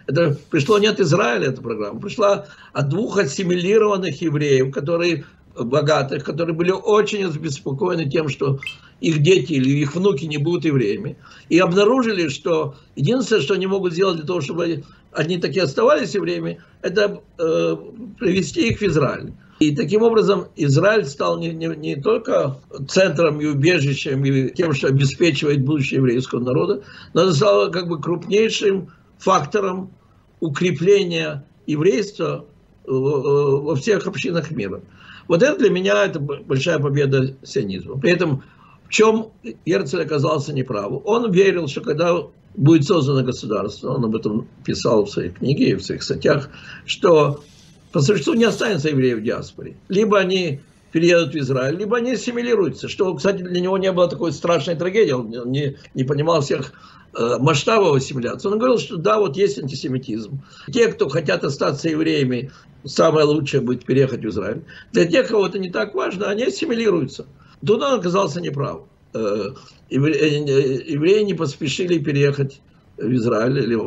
Это 0.07 0.37
пришло 0.49 0.77
не 0.77 0.87
от 0.87 0.99
Израиля, 0.99 1.47
эта 1.47 1.61
программа, 1.61 1.99
пришла 1.99 2.45
от 2.73 2.89
двух 2.89 3.17
ассимилированных 3.17 4.21
евреев, 4.21 4.73
которые 4.73 5.25
богатых, 5.55 6.23
которые 6.23 6.55
были 6.55 6.71
очень 6.71 7.25
обеспокоены 7.25 8.09
тем, 8.09 8.29
что 8.29 8.59
их 9.01 9.21
дети 9.21 9.53
или 9.53 9.69
их 9.69 9.95
внуки 9.95 10.25
не 10.25 10.37
будут 10.37 10.65
евреями. 10.65 11.17
И 11.49 11.59
обнаружили, 11.59 12.29
что 12.29 12.75
единственное, 12.95 13.41
что 13.41 13.53
они 13.53 13.67
могут 13.67 13.93
сделать 13.93 14.17
для 14.17 14.25
того, 14.25 14.41
чтобы 14.41 14.83
они 15.11 15.37
такие 15.37 15.63
оставались 15.63 16.15
евреями, 16.15 16.59
это 16.81 17.21
э, 17.37 17.77
привести 18.19 18.69
их 18.69 18.79
в 18.79 18.83
Израиль. 18.83 19.33
И 19.59 19.75
таким 19.75 20.01
образом 20.01 20.47
Израиль 20.55 21.05
стал 21.05 21.39
не, 21.39 21.49
не, 21.49 21.67
не 21.67 21.95
только 21.95 22.57
центром 22.87 23.39
и 23.39 23.45
убежищем, 23.45 24.25
и 24.25 24.49
тем, 24.49 24.73
что 24.73 24.87
обеспечивает 24.87 25.63
будущее 25.63 25.99
еврейского 25.99 26.39
народа, 26.39 26.83
но 27.13 27.21
это 27.21 27.33
стало 27.33 27.69
как 27.69 27.87
бы 27.87 28.01
крупнейшим 28.01 28.89
фактором 29.19 29.91
укрепления 30.39 31.45
еврейства 31.65 32.45
во 32.85 33.75
всех 33.75 34.07
общинах 34.07 34.51
мира. 34.51 34.81
Вот 35.27 35.41
это 35.43 35.57
для 35.57 35.69
меня 35.69 36.05
это 36.05 36.19
большая 36.19 36.79
победа 36.79 37.35
сионизма. 37.43 37.99
При 37.99 38.11
этом 38.11 38.43
в 38.85 38.89
чем 38.89 39.31
Герцель 39.65 40.01
оказался 40.01 40.53
неправ? 40.53 40.91
Он 41.05 41.31
верил, 41.31 41.67
что 41.67 41.81
когда 41.81 42.15
будет 42.55 42.85
создано 42.85 43.23
государство, 43.23 43.95
он 43.95 44.05
об 44.05 44.15
этом 44.15 44.47
писал 44.65 45.05
в 45.05 45.09
своей 45.09 45.31
книге 45.31 45.69
и 45.69 45.75
в 45.75 45.83
своих 45.83 46.03
статьях, 46.03 46.49
что 46.85 47.43
по 47.91 48.01
существу 48.01 48.33
не 48.33 48.43
останется 48.43 48.89
евреев 48.89 49.19
в 49.19 49.23
диаспоре. 49.23 49.77
Либо 49.87 50.19
они 50.19 50.61
переедут 50.91 51.33
в 51.33 51.37
Израиль, 51.37 51.77
либо 51.77 51.97
они 51.97 52.11
ассимилируются. 52.11 52.87
Что, 52.87 53.13
кстати, 53.15 53.41
для 53.41 53.59
него 53.59 53.77
не 53.77 53.91
было 53.91 54.07
такой 54.07 54.31
страшной 54.31 54.75
трагедии. 54.75 55.11
Он 55.11 55.51
не, 55.51 55.77
не 55.95 56.03
понимал 56.03 56.41
всех 56.41 56.71
э, 57.17 57.37
масштабов 57.39 57.95
ассимиляции. 57.95 58.47
Он 58.47 58.59
говорил, 58.59 58.77
что 58.77 58.97
да, 58.97 59.19
вот 59.19 59.35
есть 59.35 59.57
антисемитизм. 59.57 60.41
Те, 60.71 60.87
кто 60.87 61.09
хотят 61.09 61.43
остаться 61.43 61.89
евреями, 61.89 62.51
самое 62.85 63.25
лучшее 63.25 63.61
будет 63.61 63.85
переехать 63.85 64.23
в 64.23 64.29
Израиль. 64.29 64.63
Для 64.91 65.05
тех, 65.05 65.27
кого 65.27 65.47
это 65.47 65.59
не 65.59 65.69
так 65.69 65.93
важно, 65.95 66.27
они 66.27 66.43
ассимилируются. 66.43 67.25
Он 67.67 67.83
оказался 67.83 68.41
неправ. 68.41 68.81
Э, 69.13 69.49
евреи 69.89 71.23
не 71.23 71.33
поспешили 71.33 71.99
переехать 71.99 72.61
в 72.97 73.11
Израиль, 73.11 73.59
или, 73.59 73.79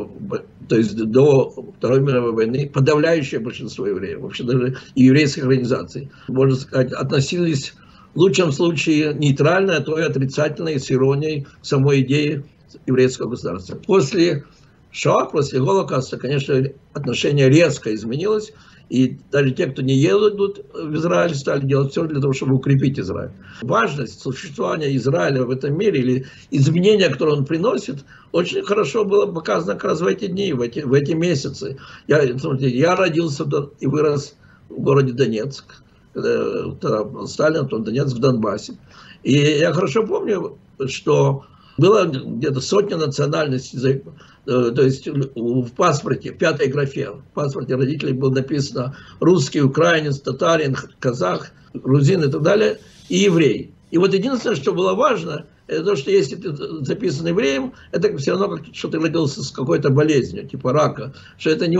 то 0.67 0.77
есть 0.77 0.95
до 0.95 1.73
Второй 1.77 2.01
мировой 2.01 2.33
войны, 2.33 2.69
подавляющее 2.73 3.39
большинство 3.39 3.87
евреев, 3.87 4.19
вообще 4.19 4.43
даже 4.43 4.77
еврейских 4.95 5.43
организаций, 5.43 6.09
можно 6.27 6.55
сказать, 6.55 6.91
относились 6.91 7.73
в 8.13 8.19
лучшем 8.19 8.51
случае 8.51 9.13
нейтрально, 9.13 9.77
а 9.77 9.81
то 9.81 9.97
и 9.97 10.01
отрицательно, 10.01 10.69
и 10.69 10.79
с 10.79 10.91
иронией 10.91 11.47
самой 11.61 12.01
идее 12.01 12.43
еврейского 12.85 13.29
государства. 13.29 13.75
После 13.75 14.43
Шоа, 14.91 15.25
после 15.25 15.59
Голокоста, 15.59 16.17
конечно, 16.17 16.63
отношение 16.93 17.49
резко 17.49 17.93
изменилось, 17.93 18.51
И 18.89 19.17
даже 19.31 19.51
те, 19.51 19.67
кто 19.67 19.81
не 19.81 19.95
едут 19.95 20.65
в 20.73 20.95
Израиль, 20.95 21.35
стали 21.35 21.65
делать 21.65 21.91
все 21.91 22.05
для 22.05 22.21
того, 22.21 22.33
чтобы 22.33 22.55
укрепить 22.55 22.97
Израиль. 22.99 23.31
Важность 23.61 24.21
существования 24.21 24.95
Израиля 24.95 25.43
в 25.43 25.49
этом 25.49 25.77
мире 25.77 25.99
или 25.99 26.25
изменения, 26.51 27.09
которые 27.09 27.37
он 27.37 27.45
приносит, 27.45 28.05
очень 28.31 28.63
хорошо 28.63 29.03
было 29.03 29.25
показано 29.25 29.73
как 29.73 29.83
раз 29.85 30.01
в 30.01 30.05
эти 30.05 30.27
дни, 30.27 30.53
в 30.53 30.61
эти, 30.61 30.79
в 30.79 30.93
эти 30.93 31.11
месяцы. 31.11 31.77
Я, 32.07 32.37
смотрите, 32.37 32.77
я 32.77 32.95
родился 32.95 33.45
и 33.79 33.87
вырос 33.87 34.35
в 34.69 34.79
городе 34.79 35.13
Донецк. 35.13 35.65
Тогда 36.13 37.27
Сталин, 37.27 37.67
то 37.67 37.79
Донецк 37.79 38.15
в 38.15 38.19
Донбассе. 38.19 38.77
И 39.23 39.33
я 39.33 39.73
хорошо 39.73 40.05
помню, 40.05 40.57
что 40.87 41.43
было 41.77 42.05
где-то 42.05 42.59
сотня 42.59 42.97
национальностей, 42.97 43.77
э, 43.89 44.01
то 44.47 44.81
есть 44.81 45.07
в 45.07 45.71
паспорте, 45.75 46.31
в 46.31 46.37
пятой 46.37 46.67
графе, 46.67 47.11
в 47.11 47.33
паспорте 47.33 47.75
родителей 47.75 48.13
было 48.13 48.33
написано 48.33 48.95
русский, 49.19 49.61
украинец, 49.61 50.21
татарин, 50.21 50.75
казах, 50.99 51.51
грузин 51.73 52.23
и 52.23 52.31
так 52.31 52.41
далее, 52.41 52.79
и 53.09 53.17
еврей. 53.17 53.73
И 53.91 53.97
вот 53.97 54.13
единственное, 54.13 54.55
что 54.55 54.73
было 54.73 54.93
важно, 54.93 55.45
это 55.67 55.83
то, 55.83 55.95
что 55.97 56.11
если 56.11 56.35
ты 56.37 56.55
записан 56.85 57.27
евреем, 57.27 57.73
это 57.91 58.15
все 58.17 58.31
равно, 58.31 58.55
как, 58.55 58.73
что 58.73 58.87
ты 58.87 58.99
родился 58.99 59.43
с 59.43 59.51
какой-то 59.51 59.89
болезнью, 59.89 60.47
типа 60.47 60.71
рака, 60.71 61.13
что 61.37 61.49
это 61.49 61.67
не, 61.67 61.77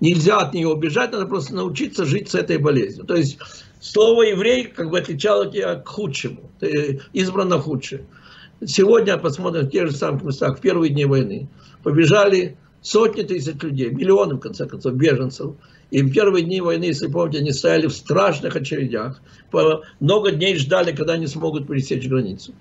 нельзя 0.00 0.38
от 0.38 0.54
нее 0.54 0.68
убежать, 0.68 1.12
надо 1.12 1.26
просто 1.26 1.54
научиться 1.54 2.04
жить 2.04 2.30
с 2.30 2.34
этой 2.34 2.58
болезнью. 2.58 3.06
То 3.06 3.14
есть 3.14 3.38
слово 3.80 4.22
еврей 4.22 4.64
как 4.64 4.90
бы 4.90 4.98
отличало 4.98 5.46
тебя 5.46 5.76
к 5.76 5.86
худшему, 5.86 6.50
ты 6.58 7.00
избран 7.12 7.48
на 7.48 7.60
худшее. 7.60 8.06
Сегодня 8.64 9.16
посмотрим 9.18 9.66
в 9.66 9.70
тех 9.70 9.88
же 9.88 9.96
самых 9.96 10.24
местах, 10.24 10.58
в 10.58 10.60
первые 10.60 10.90
дни 10.90 11.04
войны, 11.04 11.48
побежали 11.82 12.56
сотни 12.82 13.22
тысяч 13.22 13.62
людей, 13.62 13.90
миллионы, 13.90 14.34
в 14.34 14.40
конце 14.40 14.66
концов, 14.66 14.94
беженцев. 14.94 15.52
И 15.90 16.02
в 16.02 16.12
первые 16.12 16.44
дни 16.44 16.60
войны, 16.60 16.84
если 16.84 17.06
помните, 17.06 17.38
они 17.38 17.52
стояли 17.52 17.86
в 17.86 17.92
страшных 17.92 18.56
очередях, 18.56 19.20
много 20.00 20.32
дней 20.32 20.56
ждали, 20.56 20.94
когда 20.94 21.14
они 21.14 21.26
смогут 21.26 21.66
пересечь 21.66 22.08
границу. 22.08 22.52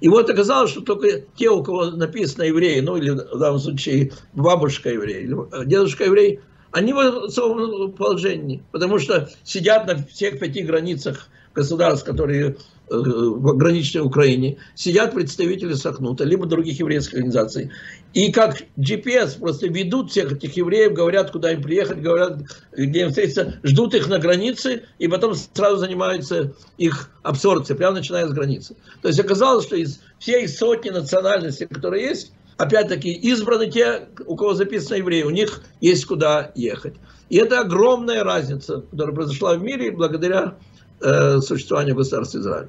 И 0.00 0.08
вот 0.08 0.28
оказалось, 0.28 0.70
что 0.70 0.82
только 0.82 1.22
те, 1.36 1.48
у 1.48 1.62
кого 1.62 1.86
написано 1.86 2.42
евреи, 2.42 2.80
ну 2.80 2.96
или 2.96 3.10
в 3.10 3.38
данном 3.38 3.58
случае 3.58 4.12
бабушка 4.34 4.90
еврей, 4.90 5.24
или 5.24 5.36
дедушка 5.64 6.04
еврей, 6.04 6.40
они 6.70 6.92
в 6.92 6.98
особом 6.98 7.92
положении, 7.92 8.62
потому 8.72 8.98
что 8.98 9.30
сидят 9.42 9.86
на 9.86 9.96
всех 9.96 10.38
пяти 10.38 10.62
границах 10.62 11.28
государств, 11.54 12.04
которые 12.04 12.56
в 12.88 13.48
ограниченной 13.50 14.04
Украине, 14.04 14.58
сидят 14.74 15.12
представители 15.14 15.74
Сахнута, 15.74 16.24
либо 16.24 16.46
других 16.46 16.78
еврейских 16.78 17.14
организаций. 17.14 17.70
И 18.14 18.30
как 18.30 18.62
GPS 18.78 19.38
просто 19.38 19.66
ведут 19.66 20.10
всех 20.10 20.32
этих 20.32 20.56
евреев, 20.56 20.92
говорят, 20.92 21.32
куда 21.32 21.52
им 21.52 21.62
приехать, 21.62 22.00
говорят, 22.00 22.42
где 22.72 23.02
им 23.02 23.08
встретиться, 23.08 23.58
ждут 23.64 23.94
их 23.94 24.08
на 24.08 24.18
границе, 24.18 24.84
и 24.98 25.08
потом 25.08 25.34
сразу 25.34 25.78
занимаются 25.78 26.54
их 26.78 27.10
абсорбцией, 27.22 27.76
прямо 27.76 27.96
начиная 27.96 28.28
с 28.28 28.32
границы. 28.32 28.76
То 29.02 29.08
есть 29.08 29.20
оказалось, 29.20 29.66
что 29.66 29.76
из 29.76 30.00
всей 30.18 30.46
сотни 30.48 30.90
национальностей, 30.90 31.66
которые 31.66 32.06
есть, 32.06 32.32
опять-таки 32.56 33.12
избраны 33.12 33.70
те, 33.70 34.08
у 34.26 34.36
кого 34.36 34.54
записано 34.54 34.96
евреи, 34.96 35.24
у 35.24 35.30
них 35.30 35.62
есть 35.80 36.06
куда 36.06 36.52
ехать. 36.54 36.94
И 37.28 37.36
это 37.36 37.60
огромная 37.60 38.22
разница, 38.22 38.82
которая 38.90 39.14
произошла 39.14 39.56
в 39.56 39.62
мире 39.62 39.90
благодаря 39.90 40.56
э, 41.00 41.40
существования 41.40 41.94
государства 41.94 42.38
Израиль. 42.38 42.68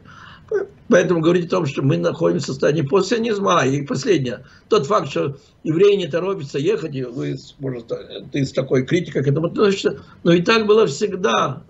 Поэтому 0.89 1.19
говорить 1.19 1.47
о 1.47 1.49
том, 1.49 1.65
что 1.65 1.81
мы 1.81 1.97
находимся 1.97 2.45
в 2.45 2.49
состоянии 2.49 2.81
постсионизма. 2.81 3.65
И 3.65 3.81
последнее, 3.81 4.45
тот 4.69 4.87
факт, 4.87 5.09
что 5.09 5.35
евреи 5.67 5.95
не 5.95 6.07
торопятся 6.07 6.57
ехать, 6.57 6.95
и 6.95 7.03
вы, 7.03 7.35
может, 7.59 7.91
ты 8.31 8.45
с 8.45 8.51
такой 8.51 8.85
критикой 8.85 9.23
к 9.23 9.27
этому 9.27 9.47
относишься, 9.47 9.99
но 10.23 10.33
и 10.33 10.41
так 10.41 10.65
было 10.65 10.87
всегда. 10.87 11.63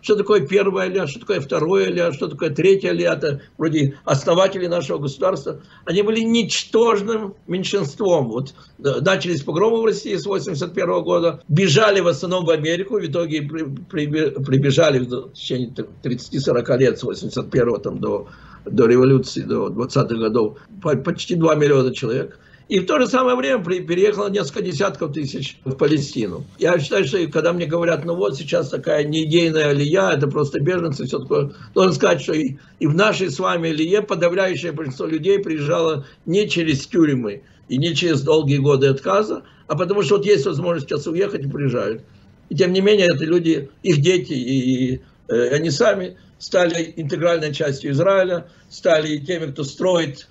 Что 0.00 0.16
такое 0.16 0.46
первое 0.46 0.88
ля, 0.88 1.06
что 1.06 1.20
такое 1.20 1.40
второе 1.40 1.90
ля, 1.90 2.12
что 2.12 2.28
такое 2.28 2.50
третье 2.50 2.92
ля, 2.92 3.14
это 3.14 3.40
вроде 3.58 3.98
основатели 4.04 4.66
нашего 4.66 4.98
государства. 4.98 5.60
Они 5.84 6.02
были 6.02 6.20
ничтожным 6.20 7.34
меньшинством. 7.46 8.28
Вот 8.28 8.54
э, 8.78 9.00
начались 9.00 9.42
погромы 9.42 9.82
в 9.82 9.84
России 9.84 10.16
с 10.16 10.26
81 10.26 11.02
года, 11.02 11.42
бежали 11.48 12.00
в 12.00 12.08
основном 12.08 12.44
в 12.44 12.50
Америку, 12.50 12.98
в 12.98 13.06
итоге 13.06 13.42
прибежали 13.42 14.98
в 14.98 15.32
течение 15.32 15.72
30-40 16.02 16.78
лет 16.78 16.98
с 16.98 17.02
81 17.02 17.80
там, 17.80 17.98
до 18.00 18.28
до 18.64 18.86
революции, 18.86 19.42
до 19.42 19.68
20-х 19.68 20.14
годов, 20.14 20.58
почти 21.04 21.34
2 21.34 21.54
миллиона 21.54 21.94
человек. 21.94 22.38
И 22.68 22.78
в 22.78 22.86
то 22.86 22.98
же 22.98 23.06
самое 23.06 23.36
время 23.36 23.62
переехало 23.62 24.30
несколько 24.30 24.62
десятков 24.62 25.12
тысяч 25.12 25.58
в 25.64 25.74
Палестину. 25.74 26.44
Я 26.58 26.78
считаю, 26.78 27.04
что 27.04 27.18
когда 27.28 27.52
мне 27.52 27.66
говорят, 27.66 28.06
ну 28.06 28.14
вот 28.14 28.36
сейчас 28.36 28.70
такая 28.70 29.04
неидейная 29.04 29.70
алия, 29.70 30.12
это 30.12 30.28
просто 30.28 30.60
беженцы, 30.60 31.04
все 31.04 31.18
такое, 31.18 31.52
должен 31.74 31.92
сказать, 31.92 32.22
что 32.22 32.32
и, 32.32 32.56
и 32.78 32.86
в 32.86 32.94
нашей 32.94 33.30
с 33.30 33.38
вами 33.38 33.68
алие 33.68 34.00
подавляющее 34.00 34.72
большинство 34.72 35.04
людей 35.06 35.38
приезжало 35.40 36.06
не 36.24 36.48
через 36.48 36.86
тюрьмы 36.86 37.42
и 37.68 37.76
не 37.76 37.94
через 37.94 38.22
долгие 38.22 38.58
годы 38.58 38.86
отказа, 38.86 39.42
а 39.66 39.76
потому 39.76 40.02
что 40.02 40.16
вот 40.16 40.24
есть 40.24 40.46
возможность 40.46 40.88
сейчас 40.88 41.06
уехать 41.06 41.44
и 41.44 41.48
приезжают. 41.48 42.02
И 42.48 42.56
тем 42.56 42.72
не 42.72 42.80
менее, 42.80 43.08
это 43.08 43.24
люди, 43.24 43.68
их 43.82 44.00
дети 44.00 44.32
и, 44.32 44.94
и 44.94 45.02
э, 45.28 45.48
они 45.50 45.70
сами 45.70 46.16
стали 46.38 46.94
интегральной 46.96 47.54
частью 47.54 47.92
Израиля, 47.92 48.48
стали 48.70 49.18
теми, 49.18 49.50
кто 49.50 49.64
строит, 49.64 50.28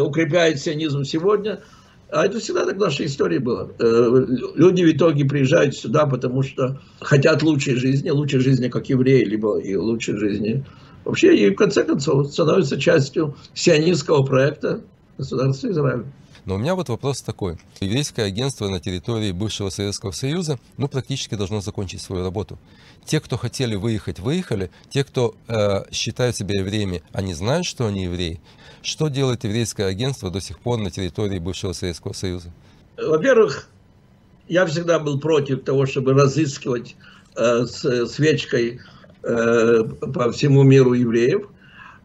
укрепляет 0.00 0.60
сионизм 0.60 1.04
сегодня. 1.04 1.60
А 2.12 2.26
это 2.26 2.40
всегда 2.40 2.64
так 2.64 2.76
в 2.76 2.80
нашей 2.80 3.06
истории 3.06 3.38
было. 3.38 3.70
Э, 3.78 4.26
люди 4.54 4.82
в 4.82 4.90
итоге 4.90 5.24
приезжают 5.24 5.76
сюда, 5.76 6.06
потому 6.06 6.42
что 6.42 6.80
хотят 7.00 7.42
лучшей 7.42 7.76
жизни, 7.76 8.10
лучшей 8.10 8.40
жизни 8.40 8.68
как 8.68 8.88
евреи, 8.88 9.24
либо 9.24 9.58
и 9.58 9.76
лучшей 9.76 10.16
жизни 10.16 10.64
вообще. 11.04 11.36
И 11.36 11.50
в 11.50 11.54
конце 11.54 11.84
концов 11.84 12.32
становятся 12.32 12.80
частью 12.80 13.36
сионистского 13.54 14.24
проекта 14.24 14.80
государства 15.18 15.68
Израиля. 15.68 16.04
Но 16.46 16.54
у 16.56 16.58
меня 16.58 16.74
вот 16.74 16.88
вопрос 16.88 17.22
такой. 17.22 17.58
Еврейское 17.80 18.24
агентство 18.24 18.68
на 18.68 18.80
территории 18.80 19.30
бывшего 19.30 19.70
Советского 19.70 20.10
Союза, 20.10 20.58
ну, 20.78 20.88
практически 20.88 21.34
должно 21.34 21.60
закончить 21.60 22.00
свою 22.00 22.24
работу. 22.24 22.58
Те, 23.04 23.20
кто 23.20 23.36
хотели 23.36 23.76
выехать, 23.76 24.18
выехали. 24.18 24.70
Те, 24.88 25.04
кто 25.04 25.34
э, 25.46 25.84
считают 25.92 26.36
себя 26.36 26.56
евреями, 26.58 27.02
они 27.12 27.34
знают, 27.34 27.66
что 27.66 27.86
они 27.86 28.04
евреи. 28.04 28.40
Что 28.82 29.08
делает 29.08 29.44
еврейское 29.44 29.84
агентство 29.84 30.30
до 30.30 30.40
сих 30.40 30.58
пор 30.58 30.78
на 30.78 30.90
территории 30.90 31.38
бывшего 31.38 31.72
Советского 31.72 32.12
Союза? 32.12 32.50
Во-первых, 32.96 33.68
я 34.48 34.66
всегда 34.66 34.98
был 34.98 35.20
против 35.20 35.64
того, 35.64 35.86
чтобы 35.86 36.14
разыскивать 36.14 36.96
э, 37.36 37.64
с 37.66 38.06
свечкой 38.06 38.80
э, 39.22 39.84
по 39.84 40.32
всему 40.32 40.62
миру 40.62 40.94
евреев. 40.94 41.48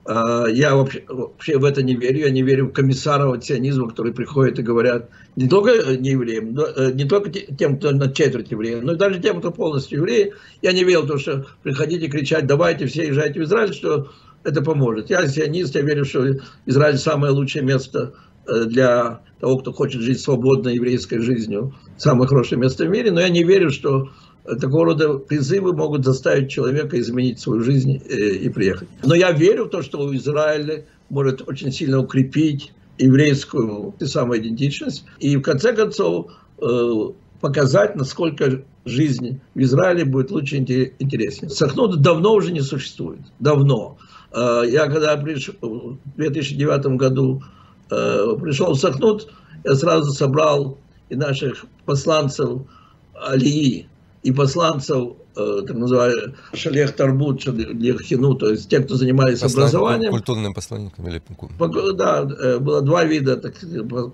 А, 0.06 0.46
я 0.46 0.76
вообще, 0.76 1.04
вообще 1.08 1.58
в 1.58 1.66
это 1.66 1.82
не 1.82 1.96
верю. 1.96 2.20
Я 2.20 2.30
не 2.30 2.44
верю 2.44 2.68
в 2.68 2.74
комиссаров 2.74 3.44
сионизма, 3.44 3.90
которые 3.90 4.14
приходят 4.14 4.60
и 4.60 4.62
говорят 4.62 5.10
не 5.36 5.50
только 5.50 5.72
э, 5.72 5.96
не 5.98 6.12
евреям, 6.12 6.54
но, 6.54 6.66
э, 6.66 6.92
не 6.92 7.06
только 7.06 7.32
тем, 7.32 7.78
кто 7.78 7.92
на 7.92 8.12
четверть 8.14 8.52
евреев, 8.52 8.84
но 8.84 8.94
и 8.94 8.98
даже 8.98 9.20
тем, 9.20 9.40
кто 9.40 9.52
полностью 9.52 10.00
евреи. 10.00 10.34
Я 10.62 10.74
не 10.74 10.84
верил 10.84 11.04
в 11.04 11.08
то, 11.08 11.18
что 11.18 11.48
приходите 11.64 12.08
кричать, 12.08 12.46
давайте 12.46 12.86
все 12.86 13.08
езжайте 13.08 13.40
в 13.40 13.44
Израиль, 13.44 13.74
что 13.74 14.12
это 14.46 14.62
поможет. 14.62 15.10
Я 15.10 15.28
сионист, 15.28 15.76
я 15.76 15.82
верю, 15.82 16.06
что 16.06 16.26
Израиль 16.66 16.98
самое 16.98 17.34
лучшее 17.34 17.64
место 17.64 18.14
э, 18.48 18.66
для 18.66 19.22
того, 19.40 19.58
кто 19.58 19.74
хочет 19.74 20.02
жить 20.02 20.22
свободной 20.22 20.76
еврейской 20.76 21.20
жизнью. 21.20 21.74
Самое 21.98 22.28
хорошее 22.28 22.62
место 22.62 22.86
в 22.86 22.90
мире. 22.90 23.12
Но 23.12 23.20
я 23.20 23.30
не 23.30 23.44
верю, 23.44 23.72
что 23.72 24.10
такого 24.46 24.86
рода 24.86 25.18
призывы 25.18 25.74
могут 25.74 26.06
заставить 26.06 26.50
человека 26.50 27.00
изменить 27.00 27.40
свою 27.40 27.62
жизнь 27.62 28.02
э, 28.08 28.16
и 28.16 28.50
приехать. 28.50 28.88
Но 29.04 29.16
я 29.16 29.32
верю 29.32 29.66
в 29.66 29.70
то, 29.70 29.82
что 29.82 30.16
Израиль 30.16 30.86
может 31.10 31.48
очень 31.48 31.72
сильно 31.72 32.00
укрепить 32.00 32.72
еврейскую 32.98 33.94
самоидентичность 34.00 35.06
и 35.20 35.36
в 35.38 35.42
конце 35.42 35.74
концов 35.74 36.32
э, 36.62 36.90
показать, 37.42 37.96
насколько 37.96 38.64
жизнь 38.86 39.40
в 39.54 39.60
Израиле 39.60 40.06
будет 40.06 40.32
лучше 40.32 40.58
и 40.58 40.94
интереснее. 41.00 41.50
Сахнут 41.50 42.02
давно 42.02 42.34
уже 42.34 42.52
не 42.52 42.62
существует. 42.62 43.22
Давно. 43.40 43.98
Э, 44.32 44.64
я 44.68 44.88
когда 44.88 45.18
пришел, 45.18 45.54
в 45.62 46.16
2009 46.18 46.98
году 46.98 47.44
пришел 47.88 48.74
в 48.74 48.80
Сахнут, 48.80 49.32
я 49.64 49.76
сразу 49.76 50.12
собрал 50.12 50.80
и 51.10 51.16
наших 51.16 51.66
посланцев 51.86 52.62
Алии, 53.14 53.88
и 54.24 54.32
посланцев, 54.32 54.98
э, 54.98 55.14
так 55.36 55.76
называемых 55.76 56.36
шалех 56.54 56.96
тарбут, 56.96 57.42
шалех 57.42 58.02
хину, 58.02 58.36
то 58.36 58.50
есть 58.50 58.70
те, 58.70 58.80
кто 58.80 58.96
занимались 58.96 59.40
Послан... 59.40 59.64
образованием. 59.64 60.12
Культурным 60.12 60.54
посланником 60.54 61.08
или 61.08 61.22
Да, 61.94 62.22
э, 62.24 62.60
было 62.60 62.82
два 62.82 63.04
вида 63.04 63.38
так, 63.38 63.54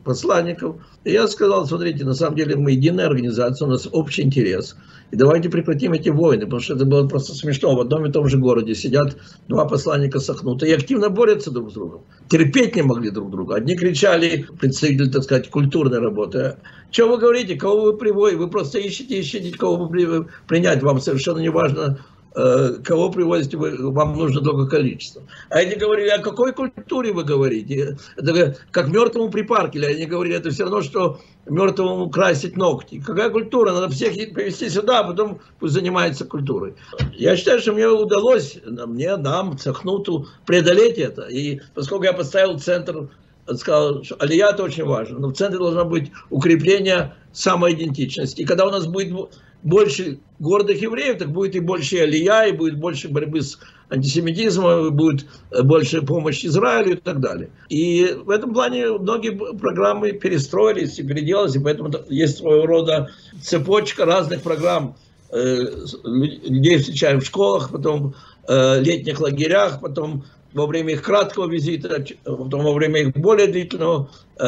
посланников. 0.04 0.78
И 1.04 1.12
я 1.12 1.28
сказал, 1.28 1.66
смотрите, 1.68 2.06
на 2.06 2.14
самом 2.14 2.36
деле 2.36 2.56
мы 2.56 2.72
единая 2.72 3.08
организация, 3.08 3.68
у 3.68 3.72
нас 3.72 3.88
общий 3.92 4.24
интерес. 4.24 4.76
И 5.12 5.18
давайте 5.18 5.50
прекратим 5.50 5.94
эти 5.94 6.10
войны, 6.10 6.46
потому 6.46 6.62
что 6.62 6.76
это 6.76 6.86
было 6.86 7.08
просто 7.08 7.34
смешно. 7.34 7.76
В 7.76 7.82
одном 7.82 8.06
и 8.06 8.12
том 8.12 8.28
же 8.28 8.38
городе 8.38 8.74
сидят 8.76 9.18
два 9.48 9.66
посланника 9.66 10.20
Сахнута 10.20 10.66
и 10.66 10.72
активно 10.72 11.10
борются 11.10 11.52
друг 11.52 11.72
с 11.72 11.74
другом. 11.74 12.02
Терпеть 12.30 12.76
не 12.76 12.82
могли 12.82 13.10
друг 13.10 13.30
друга. 13.30 13.56
Одни 13.56 13.76
кричали, 13.76 14.48
представители, 14.60 15.10
так 15.10 15.24
сказать, 15.24 15.50
культурной 15.50 16.00
работы, 16.00 16.56
что 16.92 17.08
вы 17.08 17.18
говорите, 17.18 17.56
кого 17.56 17.84
вы 17.84 17.98
приводите? 17.98 18.38
Вы 18.38 18.50
просто 18.50 18.78
ищете, 18.78 19.20
ищете, 19.20 19.58
кого 19.58 19.86
вы 19.86 20.28
принять. 20.48 20.84
Вам 20.84 21.00
совершенно 21.12 21.40
не 21.40 21.50
важно, 21.50 22.00
Э, 22.34 22.76
кого 22.84 23.10
привозите, 23.12 23.58
вам 23.58 24.18
нужно 24.18 24.42
только 24.42 24.66
количество. 24.70 25.22
А 25.50 25.58
они 25.58 25.76
говорили, 25.76 26.08
о 26.10 26.20
какой 26.20 26.54
культуре 26.54 27.12
вы 27.12 27.26
говорите? 27.26 27.98
Это 28.16 28.56
как 28.72 28.88
мертвому 28.88 29.30
припаркили. 29.30 29.86
Они 29.86 30.06
говорили, 30.06 30.38
это 30.38 30.50
все 30.50 30.64
равно, 30.64 30.82
что 30.82 31.20
мертвому 31.46 32.10
красить 32.10 32.56
ногти. 32.56 33.04
Какая 33.06 33.30
культура? 33.30 33.74
Надо 33.74 33.90
всех 33.90 34.14
привести 34.34 34.70
сюда, 34.70 35.00
а 35.00 35.04
потом 35.04 35.42
пусть 35.60 35.74
занимается 35.74 36.24
культурой. 36.24 36.76
Я 37.14 37.36
считаю, 37.36 37.60
что 37.60 37.74
мне 37.74 37.88
удалось, 37.88 38.58
мне, 38.66 39.18
нам, 39.18 39.58
Цахнуту, 39.58 40.28
преодолеть 40.46 41.00
это. 41.00 41.24
И 41.24 41.60
поскольку 41.74 42.06
я 42.06 42.14
поставил 42.14 42.58
центр 42.60 43.10
сказал, 43.56 44.04
что 44.04 44.16
алия 44.20 44.50
это 44.50 44.64
очень 44.64 44.86
важно, 44.86 45.20
но 45.20 45.30
в 45.30 45.34
центре 45.34 45.60
должно 45.60 45.86
быть 45.86 46.12
укрепление 46.30 47.14
самоидентичности. 47.34 48.42
И 48.42 48.46
когда 48.46 48.66
у 48.66 48.72
нас 48.72 48.88
будет 48.88 49.32
больше 49.64 50.20
гордых 50.40 50.82
евреев, 50.82 51.18
так 51.20 51.32
будет 51.32 51.56
и 51.56 51.60
больше 51.60 52.00
алия, 52.00 52.46
и 52.46 52.52
будет 52.52 52.80
больше 52.80 53.10
борьбы 53.10 53.42
с 53.42 53.60
антисемитизмом, 53.90 54.88
и 54.88 54.90
будет 54.90 55.26
больше 55.64 56.02
помощи 56.02 56.48
Израилю 56.48 56.94
и 56.94 56.96
так 56.96 57.20
далее. 57.20 57.50
И 57.70 58.18
в 58.26 58.30
этом 58.30 58.54
плане 58.54 58.92
многие 58.98 59.32
программы 59.32 60.14
перестроились 60.14 60.98
и 61.00 61.04
переделались, 61.04 61.56
и 61.56 61.60
поэтому 61.60 61.92
есть 62.10 62.38
своего 62.38 62.66
рода 62.66 63.10
цепочка 63.42 64.06
разных 64.06 64.42
программ. 64.42 64.96
Э, 65.32 65.64
людей 66.04 66.78
встречаем 66.78 67.22
в 67.22 67.26
школах, 67.26 67.72
потом 67.72 68.16
э, 68.48 68.82
летних 68.82 69.22
лагерях, 69.22 69.80
потом 69.80 70.26
во 70.54 70.68
время 70.68 70.94
их 70.94 71.02
краткого 71.02 71.50
визита, 71.50 72.04
потом 72.26 72.64
во 72.64 72.74
время 72.74 73.02
их 73.02 73.14
более 73.14 73.48
длительного 73.48 74.10
э, 74.38 74.46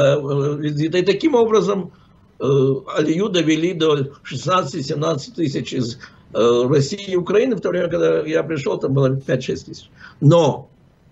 визита. 0.60 0.98
И 0.98 1.02
таким 1.04 1.36
образом 1.36 1.92
Э, 2.44 2.46
Алию 2.98 3.30
довели 3.30 3.74
до 3.74 4.12
16-17 4.30 5.36
тысяч 5.36 5.74
из 5.74 5.98
э, 6.34 6.68
России 6.68 7.12
и 7.12 7.16
Украины, 7.16 7.56
в 7.56 7.62
то 7.62 7.70
время, 7.70 7.88
когда 7.88 8.20
я 8.22 8.44
пришел, 8.44 8.78
там 8.78 8.94
было 8.94 9.16
5-6 9.16 9.66
тысяч. 9.66 9.90
Но, 10.20 10.70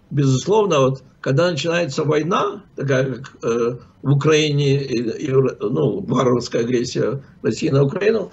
безусловно, 0.09 0.79
вот, 0.79 1.03
когда 1.21 1.49
начинается 1.49 2.03
война, 2.03 2.63
такая 2.75 3.13
как 3.13 3.31
э, 3.43 3.77
в 4.01 4.11
Украине, 4.11 4.83
и, 4.83 5.27
и, 5.27 5.31
ну, 5.31 6.01
варварская 6.01 6.63
агрессия 6.63 7.21
России 7.43 7.69
на 7.69 7.83
Украину, 7.83 8.31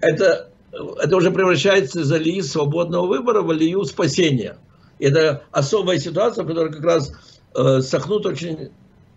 это, 0.00 0.50
это 0.72 1.16
уже 1.16 1.30
превращается 1.30 2.00
из 2.00 2.10
алии 2.10 2.40
свободного 2.40 3.06
выбора 3.06 3.42
в 3.42 3.50
алию 3.50 3.84
спасения. 3.84 4.56
И 4.98 5.06
это 5.06 5.44
особая 5.52 5.98
ситуация, 5.98 6.44
в 6.44 6.46
которой 6.46 6.72
как 6.72 6.84
раз 6.84 7.12
э, 7.54 7.80
Сахнут 7.80 8.26
очень 8.26 8.70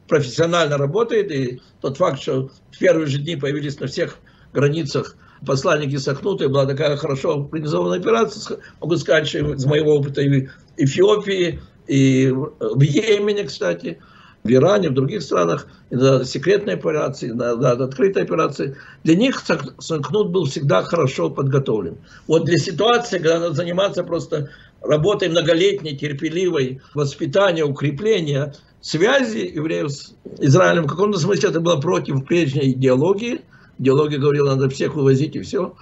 профессионально 0.07 0.77
работает, 0.77 1.31
и 1.31 1.61
тот 1.81 1.97
факт, 1.97 2.21
что 2.21 2.49
в 2.71 2.77
первые 2.79 3.07
же 3.07 3.19
дни 3.19 3.35
появились 3.35 3.79
на 3.79 3.87
всех 3.87 4.17
границах 4.53 5.15
посланники 5.45 5.97
Сахнуты, 5.97 6.49
была 6.49 6.65
такая 6.65 6.95
хорошо 6.97 7.43
организованная 7.51 7.99
операция, 7.99 8.59
могу 8.81 8.95
сказать, 8.97 9.27
что 9.27 9.53
из 9.53 9.65
моего 9.65 9.95
опыта 9.95 10.21
и 10.21 10.47
в 10.47 10.49
Эфиопии, 10.77 11.59
и 11.87 12.31
в 12.31 12.81
Йемене, 12.81 13.43
кстати, 13.43 13.99
в 14.43 14.51
Иране, 14.51 14.89
в 14.89 14.93
других 14.93 15.21
странах, 15.21 15.67
иногда 15.89 16.23
секретные 16.23 16.75
операции, 16.75 17.29
иногда 17.29 17.71
открытые 17.71 18.23
операции. 18.23 18.77
Для 19.03 19.15
них 19.15 19.41
Сахнут 19.79 20.29
был 20.29 20.45
всегда 20.45 20.83
хорошо 20.83 21.29
подготовлен. 21.29 21.97
Вот 22.27 22.45
для 22.45 22.57
ситуации, 22.57 23.17
когда 23.17 23.39
надо 23.39 23.55
заниматься 23.55 24.03
просто 24.03 24.49
работой 24.81 25.29
многолетней, 25.29 25.97
терпеливой, 25.97 26.81
воспитания, 26.93 27.63
укрепления, 27.63 28.53
связи 28.81 29.51
евреев 29.53 29.91
с 29.91 30.15
Израилем, 30.39 30.85
в 30.85 30.89
каком-то 30.89 31.19
смысле 31.19 31.49
это 31.49 31.59
было 31.59 31.79
против 31.79 32.25
прежней 32.25 32.71
идеологии. 32.71 33.41
Идеология 33.79 34.17
говорила, 34.17 34.55
надо 34.55 34.69
всех 34.69 34.95
вывозить 34.95 35.35
и 35.35 35.41
все. 35.41 35.75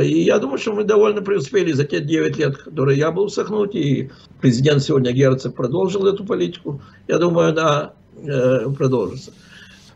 И 0.00 0.22
я 0.22 0.38
думаю, 0.38 0.58
что 0.58 0.72
мы 0.72 0.84
довольно 0.84 1.22
преуспели 1.22 1.72
за 1.72 1.84
те 1.84 2.00
9 2.00 2.36
лет, 2.38 2.58
которые 2.58 2.98
я 2.98 3.12
был 3.12 3.26
в 3.26 3.32
Сахнуте, 3.32 3.78
и 3.78 4.10
президент 4.40 4.82
сегодня 4.82 5.12
Герцог 5.12 5.54
продолжил 5.54 6.06
эту 6.06 6.24
политику. 6.24 6.82
Я 7.06 7.18
думаю, 7.18 7.50
она 7.50 7.92
э, 8.16 8.70
продолжится. 8.76 9.32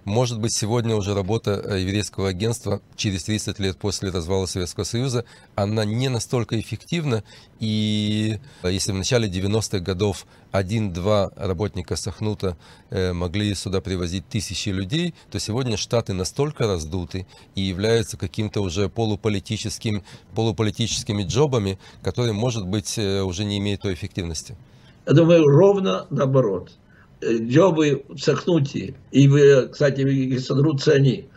Может 0.09 0.41
быть, 0.41 0.55
сегодня 0.55 0.97
уже 0.97 1.15
работа 1.15 1.63
э, 1.63 1.81
еврейского 1.81 2.31
агентства 2.31 2.81
через 2.97 3.25
30 3.25 3.59
лет 3.59 3.77
после 3.77 4.09
развала 4.09 4.47
Советского 4.47 4.85
Союза, 4.85 5.27
она 5.55 5.85
не 5.85 6.09
настолько 6.09 6.59
эффективна, 6.59 7.25
и 7.61 8.39
э, 8.63 8.73
если 8.73 8.93
в 8.93 8.95
начале 8.95 9.29
90-х 9.29 9.81
годов 9.81 10.25
один-два 10.51 11.31
работника 11.37 11.95
Сахнута 11.95 12.57
э, 12.89 13.13
могли 13.13 13.55
сюда 13.55 13.83
привозить 13.83 14.27
тысячи 14.27 14.71
людей, 14.71 15.13
то 15.31 15.39
сегодня 15.39 15.77
штаты 15.77 16.15
настолько 16.15 16.67
раздуты 16.67 17.27
и 17.55 17.61
являются 17.61 18.17
каким-то 18.17 18.63
уже 18.63 18.89
полуполитическим, 18.89 20.03
полуполитическими 20.35 21.23
джобами, 21.25 21.79
которые, 22.03 22.33
может 22.33 22.67
быть, 22.67 22.99
уже 22.99 23.45
не 23.45 23.59
имеют 23.59 23.83
той 23.83 23.93
эффективности. 23.93 24.57
Я 25.07 25.13
думаю, 25.13 25.47
ровно 25.47 26.07
наоборот 26.09 26.71
джобы 27.23 28.05
в 28.09 28.19
Сахнуте, 28.19 28.95
и, 29.11 29.29
вы, 29.29 29.69
кстати, 29.69 30.01
и 30.01 30.39
содрутся 30.39 30.93
они, 30.93 31.29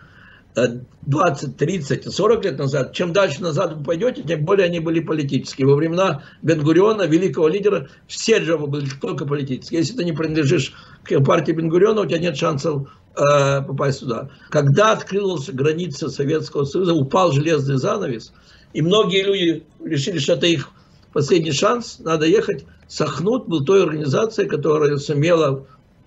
20, 0.54 1.58
30, 1.58 2.13
40 2.13 2.46
лет 2.46 2.60
назад, 2.60 2.94
чем 2.94 3.13
дальше 3.13 3.41
назад 3.41 3.74
вы 3.78 3.84
пойдете, 3.84 4.22
тем 4.22 4.44
более 4.44 4.65
они 4.65 4.80
были 4.80 5.00
политические. 5.00 5.67
Во 5.67 5.76
времена 5.76 6.24
Бенгуриона, 6.41 7.04
великого 7.04 7.48
лидера, 7.48 7.88
все 8.08 8.39
джобы 8.39 8.67
были 8.67 8.89
только 9.02 9.26
политические. 9.26 9.80
Если 9.80 9.96
ты 9.96 10.04
не 10.04 10.12
принадлежишь 10.12 10.74
к 11.04 11.20
партии 11.24 11.54
Бенгуриона, 11.54 12.02
у 12.02 12.06
тебя 12.06 12.20
нет 12.20 12.38
шансов 12.38 12.89
э, 13.15 13.62
попасть 13.62 14.00
сюда. 14.00 14.30
Когда 14.50 14.91
открылась 14.91 15.50
граница 15.50 16.10
Советского 16.10 16.65
Союза, 16.65 16.94
упал 16.94 17.32
железный 17.32 17.78
занавес, 17.78 18.34
и 18.74 18.82
многие 18.82 19.24
люди 19.24 19.63
решили, 19.84 20.20
что 20.20 20.34
это 20.34 20.48
их 20.48 20.70
последний 21.13 21.52
шанс, 21.52 22.00
надо 22.00 22.26
ехать. 22.26 22.65
Сахнут 22.88 23.48
был 23.48 23.63
той 23.63 23.84
организацией, 23.84 24.50
которая 24.50 24.98
сумела 24.98 25.65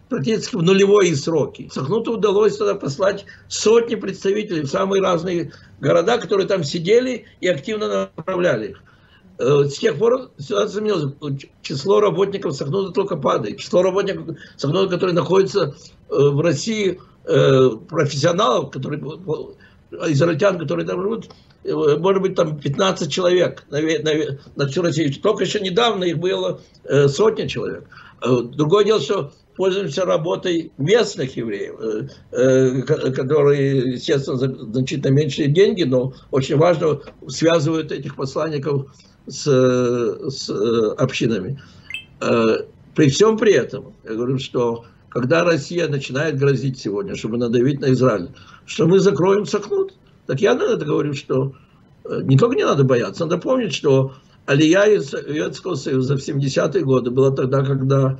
практически 0.08 0.56
в 0.56 0.62
нулевые 0.62 1.16
сроки. 1.16 1.68
Сахнуту 1.72 2.12
удалось 2.12 2.56
тогда 2.56 2.74
послать 2.74 3.24
сотни 3.48 3.94
представителей 3.94 4.62
в 4.62 4.68
самые 4.68 5.02
разные 5.02 5.52
города, 5.80 6.18
которые 6.18 6.46
там 6.46 6.64
сидели 6.64 7.24
и 7.40 7.48
активно 7.48 8.10
направляли 8.16 8.70
их. 8.70 8.82
Э, 9.38 9.64
с 9.64 9.78
тех 9.78 9.98
пор 9.98 10.30
ситуация 10.38 10.80
изменилась. 10.80 11.12
Число 11.62 12.00
работников 12.00 12.54
Сахнута 12.54 12.92
только 12.92 13.16
падает. 13.16 13.58
Число 13.58 13.82
работников 13.82 14.36
Сахнута, 14.56 14.90
которые 14.90 15.14
находятся 15.14 15.74
э, 16.08 16.14
в 16.16 16.40
России, 16.40 17.00
э, 17.24 17.70
профессионалов, 17.88 18.70
которые, 18.70 19.02
израильтян, 20.08 20.58
которые 20.58 20.86
там 20.86 21.02
живут, 21.02 21.30
может 21.64 22.20
быть, 22.20 22.34
там 22.34 22.60
15 22.60 23.10
человек 23.10 23.64
на, 23.70 23.80
на, 23.80 24.38
на 24.54 24.66
всю 24.68 24.82
Россию. 24.82 25.12
Только 25.20 25.44
еще 25.44 25.60
недавно 25.60 26.04
их 26.04 26.18
было 26.18 26.60
сотня 27.06 27.48
человек. 27.48 27.84
Другое 28.20 28.84
дело, 28.84 29.00
что 29.00 29.32
пользуемся 29.56 30.04
работой 30.04 30.72
местных 30.78 31.36
евреев, 31.36 31.74
э, 31.80 32.08
э, 32.32 32.82
которые, 33.12 33.92
естественно, 33.92 34.36
значительно 34.36 35.12
меньшие 35.12 35.48
деньги, 35.48 35.84
но 35.84 36.12
очень 36.30 36.56
важно 36.56 37.00
связывают 37.28 37.92
этих 37.92 38.16
посланников 38.16 38.86
с, 39.26 39.44
с 39.44 40.50
э, 40.50 40.94
общинами. 40.98 41.60
При 42.94 43.08
всем 43.08 43.36
при 43.36 43.52
этом, 43.52 43.92
я 44.04 44.14
говорю, 44.14 44.38
что 44.38 44.84
когда 45.08 45.44
Россия 45.44 45.88
начинает 45.88 46.38
грозить 46.38 46.78
сегодня, 46.78 47.16
чтобы 47.16 47.36
надавить 47.36 47.80
на 47.80 47.92
Израиль, 47.92 48.28
что 48.66 48.86
мы 48.86 49.00
закроем 49.00 49.46
Сахнут, 49.46 49.94
так 50.26 50.40
я 50.40 50.54
на 50.54 50.62
это 50.62 50.84
говорю, 50.84 51.12
что 51.14 51.54
не 52.08 52.38
только 52.38 52.56
не 52.56 52.64
надо 52.64 52.84
бояться, 52.84 53.24
надо 53.26 53.38
помнить, 53.38 53.74
что 53.74 54.14
Алия 54.46 54.84
из 54.84 55.10
Советского 55.10 55.74
Союза 55.74 56.16
в 56.16 56.20
70-е 56.20 56.84
годы 56.84 57.10
была 57.10 57.30
тогда, 57.30 57.64
когда 57.64 58.18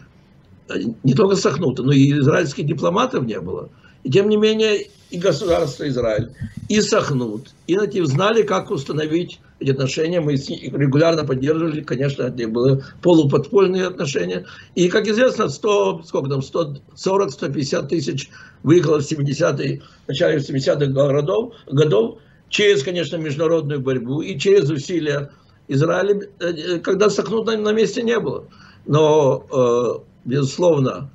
не 1.02 1.14
только 1.14 1.36
Сахнута, 1.36 1.82
но 1.82 1.92
и 1.92 2.18
израильских 2.18 2.66
дипломатов 2.66 3.24
не 3.24 3.40
было. 3.40 3.68
И 4.02 4.10
тем 4.10 4.28
не 4.28 4.36
менее 4.36 4.86
и 5.10 5.18
государство 5.18 5.88
Израиль, 5.88 6.30
и 6.68 6.80
Сахнут, 6.80 7.50
и 7.66 7.76
Натив 7.76 8.06
знали, 8.06 8.42
как 8.42 8.70
установить 8.70 9.40
эти 9.60 9.70
отношения. 9.70 10.20
Мы 10.20 10.34
регулярно 10.34 11.24
поддерживали, 11.24 11.82
конечно, 11.82 12.24
это 12.24 12.48
были 12.48 12.82
полуподпольные 13.02 13.86
отношения. 13.86 14.44
И, 14.74 14.88
как 14.88 15.06
известно, 15.06 15.48
100, 15.48 16.02
сколько 16.04 16.28
там, 16.28 16.40
140-150 16.40 17.88
тысяч 17.88 18.30
выехало 18.62 19.00
в 19.00 19.10
70-е, 19.10 19.82
в 20.04 20.08
начале 20.08 20.38
70-х 20.38 20.86
годов, 20.86 21.54
годов 21.70 22.18
через, 22.48 22.82
конечно, 22.82 23.16
международную 23.16 23.80
борьбу 23.80 24.20
и 24.20 24.38
через 24.38 24.68
усилия 24.70 25.30
Израиля, 25.68 26.28
э, 26.40 26.78
когда 26.78 27.08
Сахнут 27.08 27.46
на 27.46 27.72
месте 27.72 28.02
не 28.02 28.18
было. 28.18 28.44
Но 28.86 29.46
э, 29.50 30.13
безусловно, 30.24 31.10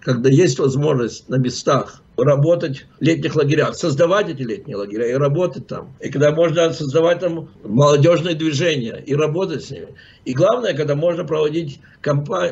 когда 0.00 0.30
есть 0.30 0.58
возможность 0.58 1.28
на 1.28 1.36
местах 1.36 2.02
работать 2.16 2.86
в 2.98 3.02
летних 3.02 3.34
лагерях, 3.34 3.74
создавать 3.74 4.28
эти 4.28 4.42
летние 4.42 4.76
лагеря 4.76 5.10
и 5.10 5.14
работать 5.14 5.66
там. 5.66 5.94
И 6.00 6.10
когда 6.10 6.32
можно 6.32 6.72
создавать 6.72 7.20
там 7.20 7.48
молодежные 7.64 8.34
движения 8.34 9.02
и 9.04 9.14
работать 9.14 9.64
с 9.64 9.70
ними. 9.70 9.88
И 10.24 10.34
главное, 10.34 10.74
когда 10.74 10.94
можно 10.94 11.24
проводить 11.24 11.80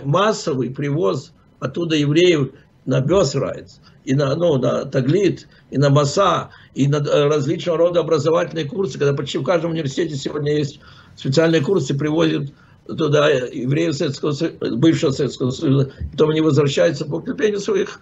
массовый 0.05 0.71
привоз 0.71 1.33
оттуда 1.61 1.97
евреев 1.97 2.51
на 2.87 3.01
Бесрайц. 3.01 3.81
и 4.05 4.15
на, 4.15 4.35
ну, 4.37 4.57
на 4.57 4.87
Таглит, 4.87 5.47
и 5.71 5.77
на 5.77 5.91
МАСА, 5.91 6.49
и 6.75 6.89
на 6.89 7.01
различного 7.29 7.77
рода 7.77 8.01
образовательные 8.01 8.65
курсы, 8.65 8.99
когда 8.99 9.13
почти 9.13 9.37
в 9.37 9.43
каждом 9.43 9.73
университете 9.73 10.17
сегодня 10.17 10.57
есть 10.57 10.81
специальные 11.15 11.61
курсы, 11.61 11.95
приводят 11.95 12.51
туда 12.97 13.29
евреев 13.29 13.95
Советского 13.95 14.35
бывшего 14.77 15.11
Советского 15.11 15.51
Союза, 15.51 15.93
потом 16.13 16.31
они 16.31 16.41
возвращаются 16.41 17.05
по 17.05 17.17
укреплению 17.17 17.61
своих, 17.61 18.01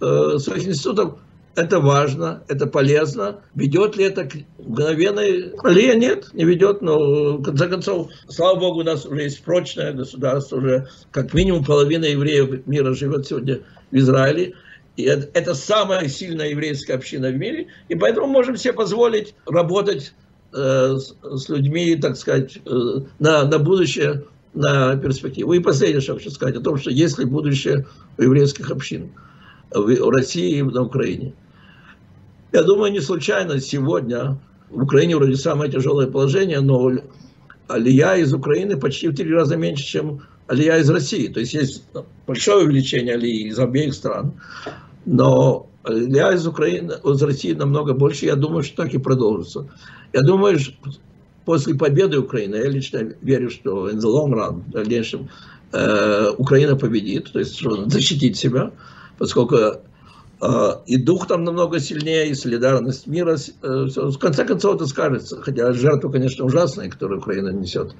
э, 0.00 0.38
своих 0.38 0.66
институтов. 0.66 1.18
Это 1.54 1.80
важно, 1.80 2.42
это 2.48 2.66
полезно. 2.66 3.40
Ведет 3.54 3.96
ли 3.96 4.04
это 4.04 4.24
к 4.24 4.34
мгновенной 4.58 5.52
аллее? 5.62 5.96
Нет, 5.96 6.30
не 6.32 6.44
ведет, 6.44 6.80
но 6.80 7.36
в 7.36 7.42
конце 7.42 7.68
концов, 7.68 8.08
слава 8.28 8.58
богу, 8.58 8.80
у 8.80 8.84
нас 8.84 9.04
уже 9.04 9.24
есть 9.24 9.44
прочное 9.44 9.92
государство, 9.92 10.56
уже 10.56 10.88
как 11.10 11.34
минимум 11.34 11.62
половина 11.62 12.06
евреев 12.06 12.66
мира 12.66 12.94
живет 12.94 13.26
сегодня 13.26 13.60
в 13.90 13.96
Израиле. 13.96 14.54
И 14.96 15.02
это, 15.02 15.28
это 15.34 15.54
самая 15.54 16.08
сильная 16.08 16.48
еврейская 16.48 16.94
община 16.94 17.28
в 17.28 17.36
мире, 17.36 17.68
и 17.88 17.94
поэтому 17.94 18.28
можем 18.28 18.56
себе 18.56 18.72
позволить 18.72 19.34
работать 19.46 20.14
с, 20.52 21.14
с 21.22 21.48
людьми, 21.48 21.96
так 21.96 22.16
сказать, 22.16 22.58
э, 22.64 22.70
на, 23.18 23.44
на 23.44 23.58
будущее, 23.58 24.24
на 24.54 24.96
перспективу. 24.96 25.52
И 25.52 25.60
последнее, 25.60 26.00
что 26.00 26.14
хочу 26.14 26.30
сказать, 26.30 26.56
о 26.56 26.60
том, 26.60 26.76
что 26.76 26.90
есть 26.90 27.18
ли 27.18 27.24
будущее 27.24 27.86
у 28.18 28.22
еврейских 28.22 28.70
общин 28.70 29.12
в 29.70 30.10
России 30.10 30.58
и 30.58 30.62
на 30.62 30.82
Украине. 30.82 31.32
Я 32.52 32.62
думаю, 32.62 32.92
не 32.92 33.00
случайно 33.00 33.60
сегодня 33.60 34.38
в 34.68 34.82
Украине 34.82 35.16
вроде 35.16 35.36
самое 35.36 35.70
тяжелое 35.70 36.06
положение, 36.06 36.60
но 36.60 36.92
алия 37.68 38.16
из 38.16 38.34
Украины 38.34 38.76
почти 38.76 39.08
в 39.08 39.14
три 39.14 39.32
раза 39.32 39.56
меньше, 39.56 39.84
чем 39.84 40.20
алия 40.46 40.78
из 40.78 40.90
России. 40.90 41.28
То 41.28 41.40
есть 41.40 41.54
есть 41.54 41.84
большое 42.26 42.66
увеличение 42.66 43.14
алии 43.14 43.48
из 43.48 43.58
обеих 43.58 43.94
стран, 43.94 44.34
но 45.06 45.66
алия 45.84 46.32
из 46.32 46.46
Украины, 46.46 46.94
из 47.04 47.22
России 47.22 47.52
намного 47.52 47.94
больше. 47.94 48.26
Я 48.26 48.36
думаю, 48.36 48.62
что 48.62 48.84
так 48.84 48.94
и 48.94 48.98
продолжится. 48.98 49.68
Я 50.12 50.22
думаю, 50.22 50.58
что 50.58 50.74
после 51.44 51.74
победы 51.74 52.18
Украины, 52.18 52.56
я 52.56 52.68
лично 52.68 53.14
верю, 53.20 53.50
что 53.50 53.90
in 53.90 53.98
the 53.98 54.08
long 54.08 54.32
run, 54.32 54.62
в 54.66 54.70
дальнейшем, 54.70 55.28
э, 55.72 56.30
Украина 56.38 56.76
победит, 56.76 57.32
то 57.32 57.38
есть 57.38 57.60
защитит 57.86 58.36
себя, 58.36 58.72
поскольку 59.18 59.56
а, 60.44 60.82
и 60.86 60.96
дух 60.96 61.28
там 61.28 61.44
намного 61.44 61.78
сильнее, 61.78 62.28
и 62.28 62.34
солидарность 62.34 63.06
мира. 63.06 63.36
Э, 63.62 63.86
в 63.86 64.18
конце 64.18 64.44
концов 64.44 64.74
это 64.74 64.86
скажется, 64.86 65.40
хотя 65.40 65.72
жертва, 65.72 66.10
конечно, 66.10 66.44
ужасная, 66.44 66.90
которую 66.90 67.20
Украина 67.20 67.50
несет. 67.50 67.94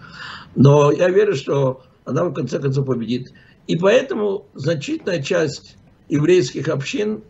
Но 0.57 0.91
я 0.91 1.09
верю, 1.09 1.37
что 1.37 1.83
она 2.05 2.25
в 2.25 2.35
конце 2.35 2.59
концов 2.59 2.87
победит. 2.87 3.33
И 3.69 3.77
поэтому 3.77 4.47
значительная 4.55 5.23
часть 5.23 5.77
еврейских 6.09 6.67
общин 6.67 7.23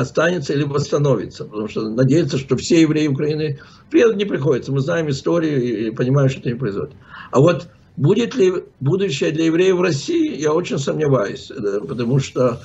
останется 0.00 0.52
или 0.52 0.64
восстановится. 0.64 1.44
Потому 1.44 1.68
что 1.68 1.88
надеяться, 1.88 2.38
что 2.38 2.56
все 2.56 2.80
евреи 2.82 3.08
Украины 3.08 3.58
приедут, 3.90 4.16
не 4.16 4.24
приходится. 4.24 4.72
Мы 4.72 4.80
знаем 4.80 5.08
историю 5.10 5.62
и 5.62 5.90
понимаем, 5.90 6.28
что 6.28 6.40
это 6.40 6.50
не 6.50 6.56
произойдет. 6.56 6.92
А 7.30 7.40
вот 7.40 7.68
будет 7.96 8.34
ли 8.34 8.52
будущее 8.80 9.30
для 9.30 9.46
евреев 9.46 9.76
в 9.76 9.82
России, 9.82 10.40
я 10.40 10.52
очень 10.52 10.78
сомневаюсь. 10.78 11.50
Потому 11.86 12.18
что 12.18 12.60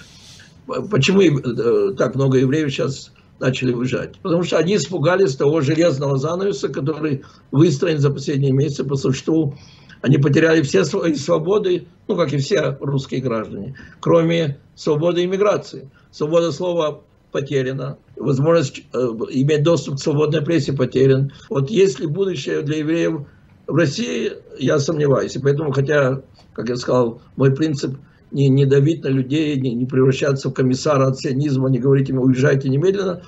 Почему 0.66 1.22
э, 1.22 1.94
так 1.96 2.16
много 2.16 2.38
евреев 2.38 2.72
сейчас 2.72 3.12
начали 3.40 3.74
уезжать? 3.74 4.18
Потому 4.22 4.44
что 4.44 4.58
они 4.58 4.78
испугались 4.78 5.36
того 5.36 5.62
железного 5.62 6.18
занавеса, 6.18 6.70
который 6.70 7.24
выстроен 7.52 8.00
за 8.00 8.10
последние 8.10 8.54
месяцы 8.54 8.84
по 8.86 8.96
существу. 8.96 9.56
Они 10.02 10.18
потеряли 10.18 10.62
все 10.62 10.84
свои 10.84 11.16
свободы, 11.16 11.88
ну, 12.08 12.16
как 12.16 12.34
и 12.34 12.38
все 12.38 12.78
русские 12.80 13.22
граждане, 13.22 13.76
кроме 14.00 14.60
свободы 14.76 15.24
иммиграции. 15.24 15.90
Свобода 16.12 16.52
слова 16.52 17.02
потеряна, 17.34 17.98
возможность 18.16 18.84
э, 18.94 18.98
иметь 19.32 19.64
доступ 19.64 19.96
к 19.96 20.00
свободной 20.00 20.42
прессе 20.42 20.72
потерян. 20.72 21.34
Вот 21.50 21.70
есть 21.70 22.00
ли 22.00 22.08
будущее 22.08 22.62
для 22.62 22.78
евреев 22.78 23.28
в 23.68 23.76
России, 23.76 24.32
я 24.58 24.80
сомневаюсь. 24.80 25.36
И 25.36 25.40
поэтому, 25.40 25.74
хотя, 25.74 26.22
как 26.54 26.70
я 26.70 26.78
сказал, 26.78 27.22
мой 27.36 27.54
принцип– 27.54 27.98
не, 28.34 28.50
не 28.50 28.66
давить 28.66 29.04
на 29.04 29.10
людей, 29.10 29.60
не, 29.60 29.74
не 29.74 29.86
превращаться 29.86 30.50
в 30.50 30.54
комиссара 30.54 31.08
от 31.08 31.20
сионизма, 31.20 31.70
не 31.70 31.80
говорить 31.80 32.10
им 32.10 32.20
уезжайте 32.20 32.68
немедленно. 32.68 33.22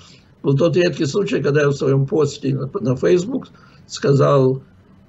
Был 0.44 0.58
тот 0.58 0.76
редкий 0.76 1.06
случай, 1.06 1.42
когда 1.42 1.62
я 1.62 1.70
в 1.70 1.74
своем 1.74 2.08
посте 2.08 2.56
на, 2.56 2.70
на 2.82 2.96
Facebook 2.96 3.48
сказал 3.88 4.64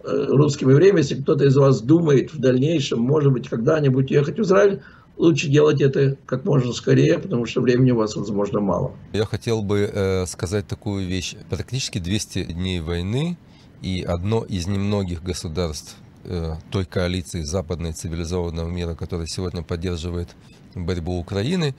э, 0.05 0.27
русским 0.29 0.71
евреям, 0.71 0.97
если 0.97 1.21
кто-то 1.21 1.45
из 1.45 1.57
вас 1.57 1.81
думает 1.81 2.33
в 2.33 2.39
дальнейшем, 2.39 3.01
может 3.01 3.33
быть, 3.33 3.49
когда-нибудь 3.49 4.11
ехать 4.11 4.39
в 4.39 4.43
Израиль, 4.43 4.83
лучше 5.17 5.49
делать 5.49 5.81
это 5.81 6.17
как 6.27 6.45
можно 6.45 6.73
скорее, 6.73 7.19
потому 7.19 7.47
что 7.47 7.61
времени 7.61 7.91
у 7.91 7.97
вас, 7.97 8.17
возможно, 8.17 8.61
мало. 8.61 8.93
Я 9.13 9.25
хотел 9.25 9.63
бы 9.63 9.91
э, 9.93 10.27
сказать 10.27 10.67
такую 10.67 11.07
вещь. 11.07 11.37
Практически 11.49 11.99
200 11.99 12.45
дней 12.53 12.81
войны, 12.81 13.37
и 13.83 14.03
одно 14.03 14.43
из 14.45 14.67
немногих 14.67 15.23
государств 15.23 15.97
Э, 16.29 16.57
той 16.73 16.85
коалиции 16.85 17.43
западной 17.43 17.93
цивилизованного 17.93 18.69
мира, 18.69 18.97
которая 18.97 19.29
сегодня 19.29 19.63
поддерживает 19.63 20.31
борьбу 20.75 21.21
Украины, 21.21 21.77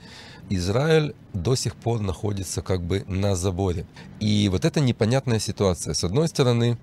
Израиль 0.48 1.14
до 1.34 1.54
сих 1.54 1.76
пор 1.76 2.00
находится 2.00 2.62
как 2.62 2.82
бы 2.82 3.04
на 3.06 3.36
заборе. 3.36 3.84
И 4.20 4.48
вот 4.48 4.64
эта 4.64 4.80
непонятная 4.80 5.38
ситуация. 5.38 5.92
С 5.92 6.02
одной 6.02 6.28
стороны, 6.28 6.78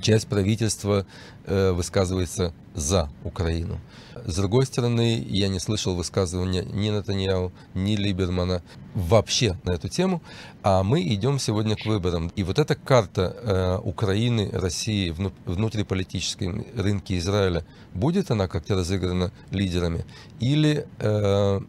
часть 0.00 0.28
правительства 0.28 1.06
э, 1.46 1.72
высказывается 1.72 2.52
за 2.74 3.10
Украину. 3.24 3.80
С 4.26 4.36
другой 4.36 4.66
стороны, 4.66 5.24
я 5.28 5.48
не 5.48 5.58
слышал 5.58 5.94
высказывания 5.94 6.62
ни 6.62 6.90
Натаньяу, 6.90 7.52
ни 7.74 7.96
Либермана 7.96 8.62
вообще 8.94 9.58
на 9.64 9.72
эту 9.72 9.88
тему, 9.88 10.22
а 10.62 10.82
мы 10.82 11.02
идем 11.02 11.38
сегодня 11.38 11.76
к 11.76 11.86
выборам. 11.86 12.30
И 12.36 12.42
вот 12.42 12.58
эта 12.58 12.74
карта 12.74 13.36
э, 13.42 13.78
Украины, 13.88 14.50
России, 14.52 15.10
вну, 15.10 15.32
внутриполитической 15.46 16.66
рынке 16.76 17.18
Израиля, 17.18 17.64
будет 17.94 18.30
она 18.30 18.46
как-то 18.48 18.74
разыграна 18.74 19.32
лидерами? 19.50 20.04
Или 20.38 20.86
э, 20.98 21.60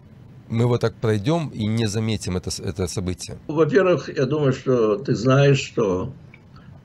мы 0.49 0.65
вот 0.65 0.81
так 0.81 0.95
пройдем 0.95 1.47
и 1.49 1.65
не 1.65 1.87
заметим 1.87 2.37
это, 2.37 2.49
это 2.61 2.87
событие? 2.87 3.37
Во-первых, 3.47 4.09
я 4.15 4.25
думаю, 4.25 4.53
что 4.53 4.97
ты 4.97 5.15
знаешь, 5.15 5.59
что 5.59 6.11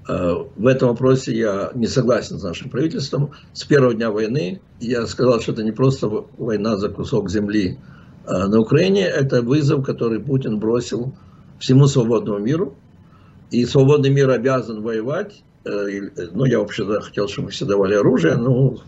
в 0.08 0.66
этом 0.66 0.90
вопросе 0.90 1.36
я 1.36 1.70
не 1.74 1.86
согласен 1.86 2.38
с 2.38 2.42
нашим 2.42 2.70
правительством. 2.70 3.32
С 3.52 3.64
первого 3.64 3.92
дня 3.92 4.10
войны 4.10 4.60
я 4.80 5.06
сказал, 5.06 5.40
что 5.40 5.52
это 5.52 5.64
не 5.64 5.72
просто 5.72 6.08
война 6.38 6.76
за 6.76 6.90
кусок 6.90 7.28
земли 7.28 7.78
э, 8.26 8.46
на 8.46 8.60
Украине, 8.60 9.04
это 9.04 9.42
вызов, 9.42 9.84
который 9.84 10.20
Путин 10.20 10.60
бросил 10.60 11.14
всему 11.58 11.86
свободному 11.86 12.38
миру. 12.38 12.76
И 13.50 13.64
свободный 13.66 14.10
мир 14.10 14.30
обязан 14.30 14.82
воевать. 14.82 15.42
Э, 15.64 15.70
ну, 16.32 16.44
я 16.44 16.60
вообще 16.60 16.84
хотел, 17.00 17.26
чтобы 17.26 17.50
все 17.50 17.64
давали 17.64 17.94
оружие. 17.94 18.36
Но 18.36 18.78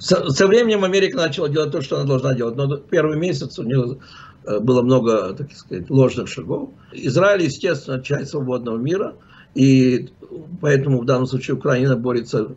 со, 0.00 0.28
со 0.30 0.46
временем 0.48 0.82
Америка 0.82 1.18
начала 1.18 1.48
делать 1.48 1.70
то, 1.70 1.82
что 1.82 1.98
она 1.98 2.06
должна 2.06 2.34
делать. 2.34 2.56
Но 2.56 2.76
первый 2.78 3.16
месяц 3.16 3.58
у 3.60 3.62
нее 3.62 3.98
было 4.60 4.82
много, 4.82 5.34
так 5.34 5.52
сказать, 5.52 5.88
ложных 5.88 6.28
шагов. 6.28 6.70
Израиль, 6.92 7.44
естественно, 7.44 8.02
часть 8.02 8.30
свободного 8.30 8.76
мира. 8.76 9.14
И 9.54 10.08
поэтому 10.60 11.00
в 11.00 11.04
данном 11.04 11.26
случае 11.26 11.56
Украина 11.56 11.96
борется, 11.96 12.48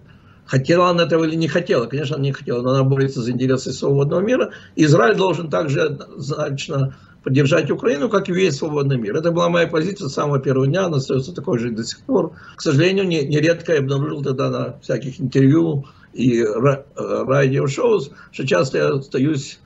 хотела 0.46 0.90
она 0.90 1.04
этого 1.04 1.24
или 1.26 1.36
не 1.36 1.48
хотела, 1.48 1.86
конечно, 1.86 2.18
не 2.18 2.32
хотела, 2.32 2.62
но 2.62 2.72
она 2.72 2.84
борется 2.84 3.22
за 3.22 3.32
интересы 3.32 3.72
свободного 3.72 4.22
мира. 4.22 4.52
Израиль 4.76 5.16
должен 5.16 5.50
также 5.50 6.00
значно 6.18 6.96
поддержать 7.24 7.70
Украину, 7.70 8.10
как 8.10 8.30
и 8.30 8.34
весь 8.34 8.56
свободный 8.56 8.98
мир. 8.98 9.18
Это 9.18 9.32
была 9.32 9.50
моя 9.50 9.68
позиция 9.68 10.08
с 10.08 10.14
самого 10.14 10.40
первого 10.40 10.68
дня, 10.68 10.86
она 10.86 10.98
остается 10.98 11.34
такой 11.34 11.60
же 11.60 11.72
до 11.72 11.84
сих 11.84 12.00
пор. 12.02 12.34
К 12.56 12.62
сожалению, 12.62 13.08
нередко 13.08 13.74
я 13.74 13.80
обнаружил 13.80 14.24
тогда 14.24 14.50
на 14.50 14.80
всяких 14.80 15.20
интервью 15.20 15.86
и 16.14 16.44
радиошоу, 16.44 18.00
что 18.32 18.48
часто 18.48 18.78
я 18.78 18.88
остаюсь 18.90 19.60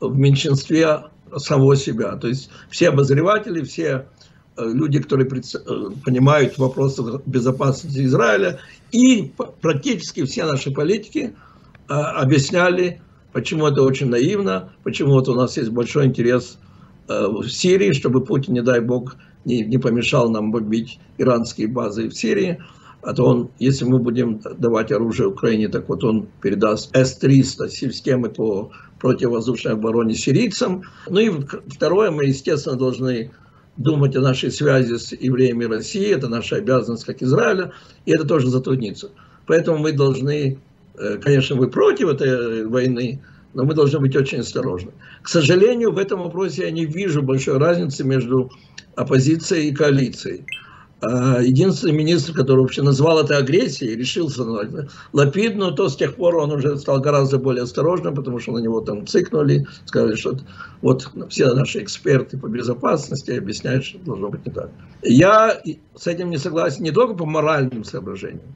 в 0.00 0.16
меньшинстве 0.16 1.04
самого 1.36 1.76
себя. 1.76 2.16
То 2.16 2.28
есть 2.28 2.50
все 2.70 2.88
обозреватели, 2.88 3.62
все 3.62 4.06
Э, 4.21 4.21
люди, 4.56 5.00
которые 5.00 5.28
э, 5.28 5.90
понимают 6.04 6.58
вопросы 6.58 7.02
безопасности 7.26 8.04
Израиля, 8.04 8.60
и 8.90 9.32
практически 9.60 10.24
все 10.24 10.44
наши 10.44 10.70
политики 10.70 11.34
э, 11.88 11.92
объясняли, 11.92 13.00
почему 13.32 13.66
это 13.66 13.82
очень 13.82 14.08
наивно, 14.08 14.72
почему 14.82 15.12
вот 15.12 15.28
у 15.28 15.34
нас 15.34 15.56
есть 15.56 15.70
большой 15.70 16.06
интерес 16.06 16.58
в 17.08 17.48
Сирии, 17.48 17.92
чтобы 17.92 18.24
Путин, 18.24 18.54
не 18.54 18.62
дай 18.62 18.80
бог, 18.80 19.16
не, 19.44 19.62
не 19.64 19.78
помешал 19.78 20.30
нам 20.30 20.52
бомбить 20.52 20.98
иранские 21.18 21.66
базы 21.66 22.08
в 22.08 22.14
Сирии. 22.14 22.62
А 23.02 23.12
то 23.12 23.24
он, 23.24 23.50
если 23.58 23.84
мы 23.84 23.98
будем 23.98 24.40
давать 24.58 24.92
оружие 24.92 25.28
Украине, 25.28 25.68
так 25.68 25.88
вот 25.88 26.04
он 26.04 26.28
передаст 26.40 26.94
С-300, 26.94 27.68
системы 27.68 28.28
по 28.28 28.70
противовоздушной 29.00 29.72
обороне 29.72 30.14
сирийцам. 30.14 30.82
Ну 31.08 31.18
и 31.18 31.30
второе, 31.66 32.12
мы, 32.12 32.26
естественно, 32.26 32.76
должны 32.76 33.32
думать 33.76 34.16
о 34.16 34.20
нашей 34.20 34.50
связи 34.50 34.96
с 34.96 35.12
евреями 35.12 35.64
России, 35.64 36.14
это 36.14 36.28
наша 36.28 36.56
обязанность 36.56 37.04
как 37.04 37.22
Израиля, 37.22 37.72
и 38.04 38.12
это 38.12 38.24
тоже 38.24 38.48
затруднится. 38.48 39.10
Поэтому 39.46 39.78
мы 39.78 39.92
должны, 39.92 40.58
э, 40.98 41.18
конечно, 41.18 41.56
мы 41.56 41.68
против 41.68 42.08
этой 42.08 42.66
войны, 42.66 43.22
но 43.54 43.64
мы 43.64 43.74
должны 43.74 44.00
быть 44.00 44.16
очень 44.16 44.40
осторожны. 44.40 44.92
К 45.22 45.28
сожалению, 45.28 45.92
в 45.92 45.98
этом 45.98 46.22
вопросе 46.22 46.64
я 46.64 46.70
не 46.70 46.86
вижу 46.86 47.22
большой 47.22 47.58
разницы 47.58 48.04
между 48.04 48.50
оппозицией 48.94 49.68
и 49.68 49.74
коалицией. 49.74 50.44
А, 51.02 51.40
единственный 51.40 51.92
министр, 51.92 52.32
который 52.32 52.60
вообще 52.60 52.82
назвал 52.82 53.18
это 53.18 53.36
агрессией, 53.36 53.96
решился 53.96 54.44
назвать 54.44 54.88
Лапид, 55.12 55.56
но 55.56 55.72
то 55.72 55.88
с 55.88 55.96
тех 55.96 56.14
пор 56.14 56.36
он 56.36 56.52
уже 56.52 56.78
стал 56.78 57.00
гораздо 57.00 57.38
более 57.38 57.64
осторожным, 57.64 58.14
потому 58.14 58.38
что 58.38 58.52
на 58.52 58.58
него 58.58 58.80
там 58.80 59.04
цикнули, 59.04 59.66
сказали, 59.84 60.14
что 60.14 60.38
вот 60.80 61.08
все 61.28 61.52
наши 61.54 61.82
эксперты 61.82 62.38
по 62.38 62.46
безопасности 62.46 63.32
объясняют, 63.32 63.84
что 63.84 63.98
должно 63.98 64.28
быть 64.28 64.46
не 64.46 64.52
так. 64.52 64.70
Я 65.02 65.60
с 65.96 66.06
этим 66.06 66.30
не 66.30 66.38
согласен 66.38 66.84
не 66.84 66.92
только 66.92 67.14
по 67.14 67.26
моральным 67.26 67.82
соображениям, 67.82 68.54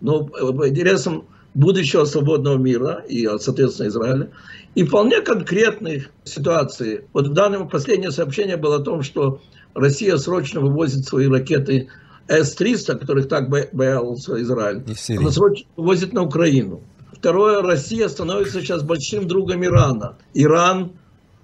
но 0.00 0.24
по 0.24 0.68
интересам 0.68 1.24
будущего 1.54 2.04
свободного 2.04 2.58
мира 2.58 3.04
и, 3.08 3.28
соответственно, 3.40 3.88
Израиля, 3.88 4.30
и 4.76 4.84
вполне 4.84 5.20
конкретных 5.20 6.10
ситуаций. 6.22 7.00
Вот 7.12 7.26
в 7.26 7.32
данном 7.32 7.68
последнее 7.68 8.12
сообщение 8.12 8.56
было 8.56 8.76
о 8.76 8.80
том, 8.80 9.02
что 9.02 9.40
Россия 9.74 10.16
срочно 10.16 10.60
вывозит 10.60 11.06
свои 11.06 11.28
ракеты 11.28 11.88
С-300, 12.28 12.98
которых 12.98 13.28
так 13.28 13.48
боялся 13.48 14.40
Израиль. 14.42 14.84
Она 15.16 15.30
срочно 15.30 15.66
вывозит 15.76 16.12
на 16.12 16.22
Украину. 16.22 16.82
Второе, 17.12 17.62
Россия 17.62 18.08
становится 18.08 18.60
сейчас 18.60 18.82
большим 18.82 19.26
другом 19.26 19.64
Ирана. 19.64 20.16
Иран 20.34 20.92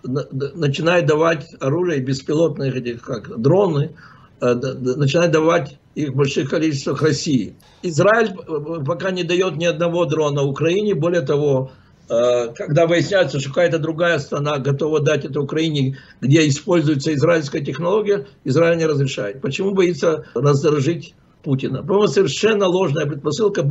начинает 0.03 1.07
давать 1.07 1.51
оружие, 1.61 2.01
беспилотные 2.01 2.73
этих, 2.73 3.03
как 3.03 3.41
дроны, 3.41 3.97
э, 4.41 4.55
начинает 4.55 5.33
давать 5.33 5.79
их 5.95 6.11
в 6.11 6.17
больших 6.17 6.51
количествах 6.51 7.03
России. 7.03 7.55
Израиль 7.83 8.33
э, 8.37 8.85
пока 8.85 9.11
не 9.11 9.25
дает 9.25 9.57
ни 9.57 9.65
одного 9.65 10.05
дрона 10.05 10.43
Украине. 10.43 10.95
Более 10.95 11.23
того, 11.23 11.73
Э, 11.73 11.84
когда 12.07 12.87
выясняется, 12.87 13.41
что 13.41 13.49
какая-то 13.49 13.79
другая 13.79 14.19
страна 14.19 14.59
готова 14.59 15.01
дать 15.01 15.25
это 15.25 15.41
Украине, 15.41 15.99
где 16.21 16.47
используется 16.47 17.15
израильская 17.15 17.65
технология, 17.65 18.27
Израиль 18.45 18.79
не 18.79 18.87
разрешает. 18.87 19.41
Почему 19.41 19.73
боится 19.73 20.27
раздражить 20.35 21.15
Путина? 21.43 21.83
По-моему, 21.83 22.09
совершенно 22.09 22.67
ложная 22.67 23.07
предпосылка. 23.07 23.63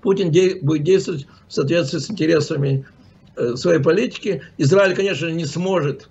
Путин 0.00 0.32
будет 0.62 0.84
действовать 0.84 1.26
в 1.48 1.52
соответствии 1.52 1.98
с 1.98 2.10
интересами 2.10 2.86
э, 3.36 3.56
своей 3.56 3.80
политики. 3.80 4.42
Израиль, 4.56 4.94
конечно, 4.94 5.26
не 5.26 5.44
сможет 5.44 6.08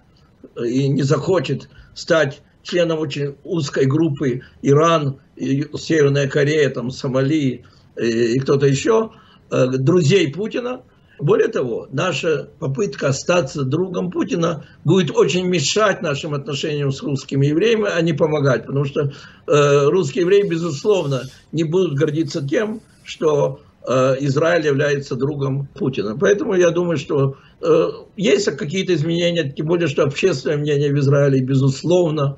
э, 0.56 0.68
и 0.68 0.88
не 0.88 1.02
захочет 1.02 1.68
стать 1.96 2.42
членом 2.62 3.00
очень 3.00 3.36
узкой 3.44 3.86
группы 3.86 4.42
Иран, 4.62 5.20
Северная 5.36 6.28
Корея, 6.28 6.70
там, 6.70 6.92
Сомали 6.92 7.64
и 7.98 8.40
кто-то 8.40 8.68
еще, 8.68 9.12
друзей 9.50 10.32
Путина, 10.32 10.82
более 11.22 11.48
того, 11.48 11.88
наша 11.92 12.50
попытка 12.60 13.10
остаться 13.10 13.64
другом 13.64 14.12
Путина 14.12 14.66
будет 14.84 15.16
очень 15.16 15.46
мешать 15.46 16.02
нашим 16.02 16.34
отношениям 16.34 16.92
с 16.92 17.02
русскими 17.04 17.46
евреями, 17.46 17.88
а 17.94 18.02
не 18.02 18.14
помогать. 18.14 18.66
Потому 18.66 18.86
что 18.86 19.12
э, 19.48 19.86
русские 19.86 20.24
евреи, 20.24 20.48
безусловно, 20.48 21.24
не 21.52 21.64
будут 21.64 21.94
гордиться 21.94 22.46
тем, 22.46 22.82
что 23.04 23.60
э, 23.88 24.16
Израиль 24.22 24.66
является 24.66 25.16
другом 25.16 25.68
Путина. 25.76 26.18
Поэтому 26.18 26.56
я 26.56 26.72
думаю, 26.72 26.98
что 26.98 27.38
э, 27.62 27.88
есть 28.18 28.46
какие-то 28.58 28.94
изменения, 28.96 29.52
тем 29.52 29.68
более, 29.68 29.88
что 29.88 30.04
общественное 30.04 30.58
мнение 30.58 30.92
в 30.92 30.98
Израиле, 30.98 31.42
безусловно, 31.42 32.38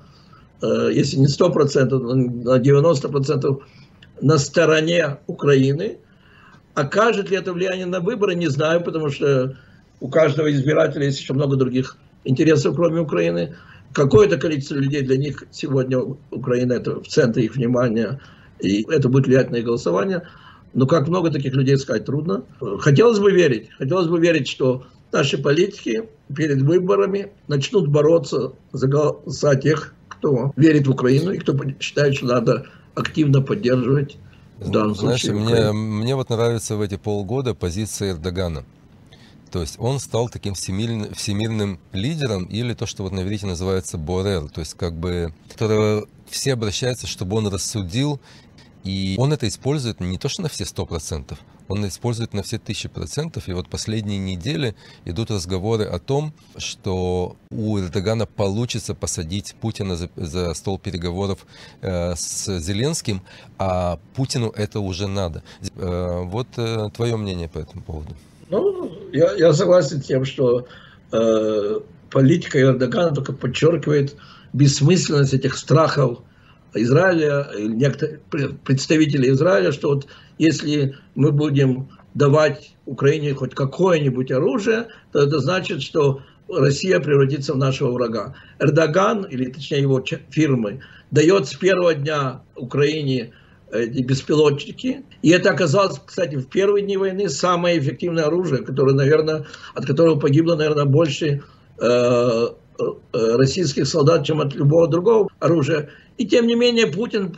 э, 0.61 0.89
если 0.93 1.17
не 1.17 1.27
100%, 1.27 1.89
на 2.43 2.59
90% 2.59 3.59
на 4.21 4.37
стороне 4.37 5.19
Украины– 5.27 5.99
Окажет 6.75 7.29
ли 7.29 7.37
это 7.37 7.53
влияние 7.53 7.85
на 7.85 7.99
выборы, 7.99 8.35
не 8.35 8.47
знаю, 8.47 8.81
потому 8.83 9.09
что 9.09 9.55
у 9.99 10.09
каждого 10.09 10.51
избирателя 10.51 11.05
есть 11.05 11.19
еще 11.19 11.33
много 11.33 11.55
других 11.55 11.97
интересов, 12.23 12.75
кроме 12.75 13.01
Украины. 13.01 13.55
Какое-то 13.93 14.37
количество 14.37 14.75
людей 14.75 15.01
для 15.03 15.17
них 15.17 15.43
сегодня 15.51 15.99
Украина 16.31 16.73
это 16.73 16.99
в 16.99 17.07
центре 17.07 17.45
их 17.45 17.55
внимания, 17.55 18.19
и 18.59 18.85
это 18.89 19.07
будет 19.07 19.27
влиять 19.27 19.51
на 19.51 19.57
их 19.57 19.65
голосование. 19.65 20.23
Но 20.73 20.87
как 20.87 21.07
много 21.07 21.29
таких 21.29 21.53
людей 21.53 21.77
сказать 21.77 22.05
трудно. 22.05 22.43
Хотелось 22.79 23.19
бы 23.19 23.31
верить, 23.31 23.69
хотелось 23.77 24.07
бы 24.07 24.19
верить, 24.19 24.47
что 24.47 24.85
наши 25.11 25.37
политики 25.37 26.09
перед 26.35 26.63
выборами 26.63 27.31
начнут 27.47 27.87
бороться 27.87 28.53
за 28.71 28.87
голоса 28.87 29.55
тех, 29.55 29.93
кто 30.09 30.51
верит 30.55 30.87
в 30.87 30.91
Украину 30.91 31.31
и 31.31 31.37
кто 31.37 31.55
считает, 31.79 32.15
что 32.15 32.25
надо 32.25 32.65
активно 32.95 33.41
поддерживать 33.41 34.17
данном 34.69 34.95
Знаешь, 34.95 35.21
случае. 35.21 35.39
Мне, 35.39 35.71
мне 35.71 36.15
вот 36.15 36.29
нравится 36.29 36.75
в 36.75 36.81
эти 36.81 36.95
полгода 36.97 37.53
позиция 37.53 38.11
Эрдогана. 38.11 38.63
То 39.51 39.61
есть 39.61 39.75
он 39.77 39.99
стал 39.99 40.29
таким 40.29 40.55
всемирным, 40.55 41.13
всемирным 41.13 41.79
лидером, 41.91 42.45
или 42.45 42.73
то, 42.73 42.87
что 42.87 43.03
вот 43.03 43.11
на 43.11 43.21
иврите 43.21 43.45
называется 43.45 43.99
борер, 43.99 44.49
то 44.49 44.61
есть 44.61 44.73
как 44.73 44.95
бы, 44.95 45.31
которого 45.47 46.07
все 46.27 46.53
обращаются, 46.53 47.05
чтобы 47.05 47.37
он 47.37 47.47
рассудил, 47.47 48.19
и 48.83 49.15
он 49.19 49.31
это 49.31 49.47
использует 49.47 49.99
не 49.99 50.17
то, 50.17 50.27
что 50.27 50.41
на 50.41 50.49
все 50.49 50.65
сто 50.65 50.87
процентов, 50.87 51.37
он 51.73 51.87
использует 51.87 52.33
на 52.33 52.43
все 52.43 52.59
тысячи 52.59 52.87
процентов. 52.87 53.49
И 53.49 53.53
вот 53.53 53.67
последние 53.67 54.19
недели 54.19 54.75
идут 55.05 55.31
разговоры 55.31 55.85
о 55.85 55.97
том, 55.99 56.33
что 56.57 57.35
у 57.49 57.79
Эрдогана 57.79 58.25
получится 58.25 58.93
посадить 58.93 59.55
Путина 59.59 59.95
за, 59.95 60.09
за 60.15 60.53
стол 60.53 60.77
переговоров 60.77 61.39
э, 61.81 62.13
с 62.15 62.59
Зеленским, 62.59 63.21
а 63.57 63.97
Путину 64.15 64.49
это 64.55 64.79
уже 64.79 65.07
надо. 65.07 65.41
Э, 65.75 66.21
вот 66.25 66.47
э, 66.57 66.89
твое 66.95 67.17
мнение 67.17 67.49
по 67.49 67.59
этому 67.59 67.81
поводу. 67.81 68.15
Ну, 68.49 68.91
я, 69.11 69.33
я 69.33 69.53
согласен 69.53 70.01
с 70.01 70.05
тем, 70.05 70.25
что 70.25 70.67
э, 71.11 71.79
политика 72.11 72.61
Эрдогана 72.61 73.15
только 73.15 73.33
подчеркивает 73.33 74.15
бессмысленность 74.53 75.33
этих 75.33 75.57
страхов 75.57 76.19
Израиля, 76.73 77.47
некоторых 77.57 78.21
представителей 78.63 79.31
Израиля, 79.31 79.71
что 79.71 79.89
вот 79.89 80.07
если 80.37 80.95
мы 81.15 81.31
будем 81.31 81.89
давать 82.13 82.75
Украине 82.85 83.33
хоть 83.33 83.55
какое-нибудь 83.55 84.31
оружие, 84.31 84.87
то 85.11 85.19
это 85.19 85.39
значит, 85.39 85.81
что 85.81 86.21
Россия 86.49 86.99
превратится 86.99 87.53
в 87.53 87.57
нашего 87.57 87.91
врага. 87.91 88.35
Эрдоган, 88.59 89.23
или 89.23 89.49
точнее 89.49 89.81
его 89.81 90.03
фирмы, 90.29 90.81
дает 91.11 91.47
с 91.47 91.55
первого 91.55 91.93
дня 91.93 92.41
Украине 92.55 93.33
эти 93.71 94.01
беспилотники. 94.01 95.03
И 95.21 95.29
это 95.29 95.51
оказалось, 95.51 95.99
кстати, 96.05 96.35
в 96.35 96.47
первые 96.47 96.85
дни 96.85 96.97
войны 96.97 97.29
самое 97.29 97.79
эффективное 97.79 98.25
оружие, 98.25 98.63
которое, 98.63 98.93
наверное, 98.93 99.45
от 99.73 99.85
которого 99.85 100.19
погибло, 100.19 100.55
наверное, 100.55 100.85
больше 100.85 101.41
э, 101.79 101.83
э, 101.83 102.47
российских 103.13 103.87
солдат, 103.87 104.25
чем 104.25 104.41
от 104.41 104.53
любого 104.53 104.87
другого 104.87 105.29
оружия. 105.39 105.89
И 106.17 106.25
тем 106.25 106.47
не 106.47 106.55
менее 106.55 106.87
Путин 106.87 107.35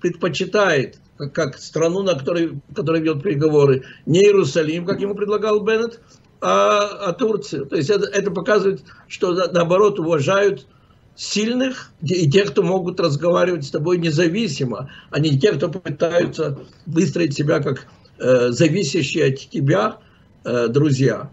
предпочитает 0.00 0.98
как 1.32 1.58
страну, 1.58 2.02
на 2.02 2.14
которой, 2.14 2.60
которая 2.74 3.02
ведет 3.02 3.22
переговоры, 3.22 3.84
не 4.06 4.20
Иерусалим, 4.22 4.86
как 4.86 5.00
ему 5.00 5.14
предлагал 5.14 5.60
Беннет, 5.60 6.00
а, 6.40 7.08
а 7.08 7.12
Турцию. 7.12 7.66
То 7.66 7.76
есть 7.76 7.90
это, 7.90 8.06
это 8.06 8.30
показывает, 8.30 8.82
что 9.08 9.32
наоборот 9.50 9.98
уважают 9.98 10.66
сильных 11.16 11.90
и 12.00 12.30
тех, 12.30 12.52
кто 12.52 12.62
могут 12.62 13.00
разговаривать 13.00 13.64
с 13.64 13.70
тобой 13.70 13.98
независимо, 13.98 14.90
а 15.10 15.18
не 15.18 15.38
тех, 15.38 15.56
кто 15.56 15.68
пытаются 15.68 16.60
выстроить 16.86 17.34
себя 17.34 17.60
как 17.60 17.88
э, 18.18 18.50
зависящие 18.50 19.32
от 19.32 19.38
тебя 19.50 19.98
э, 20.44 20.68
друзья. 20.68 21.32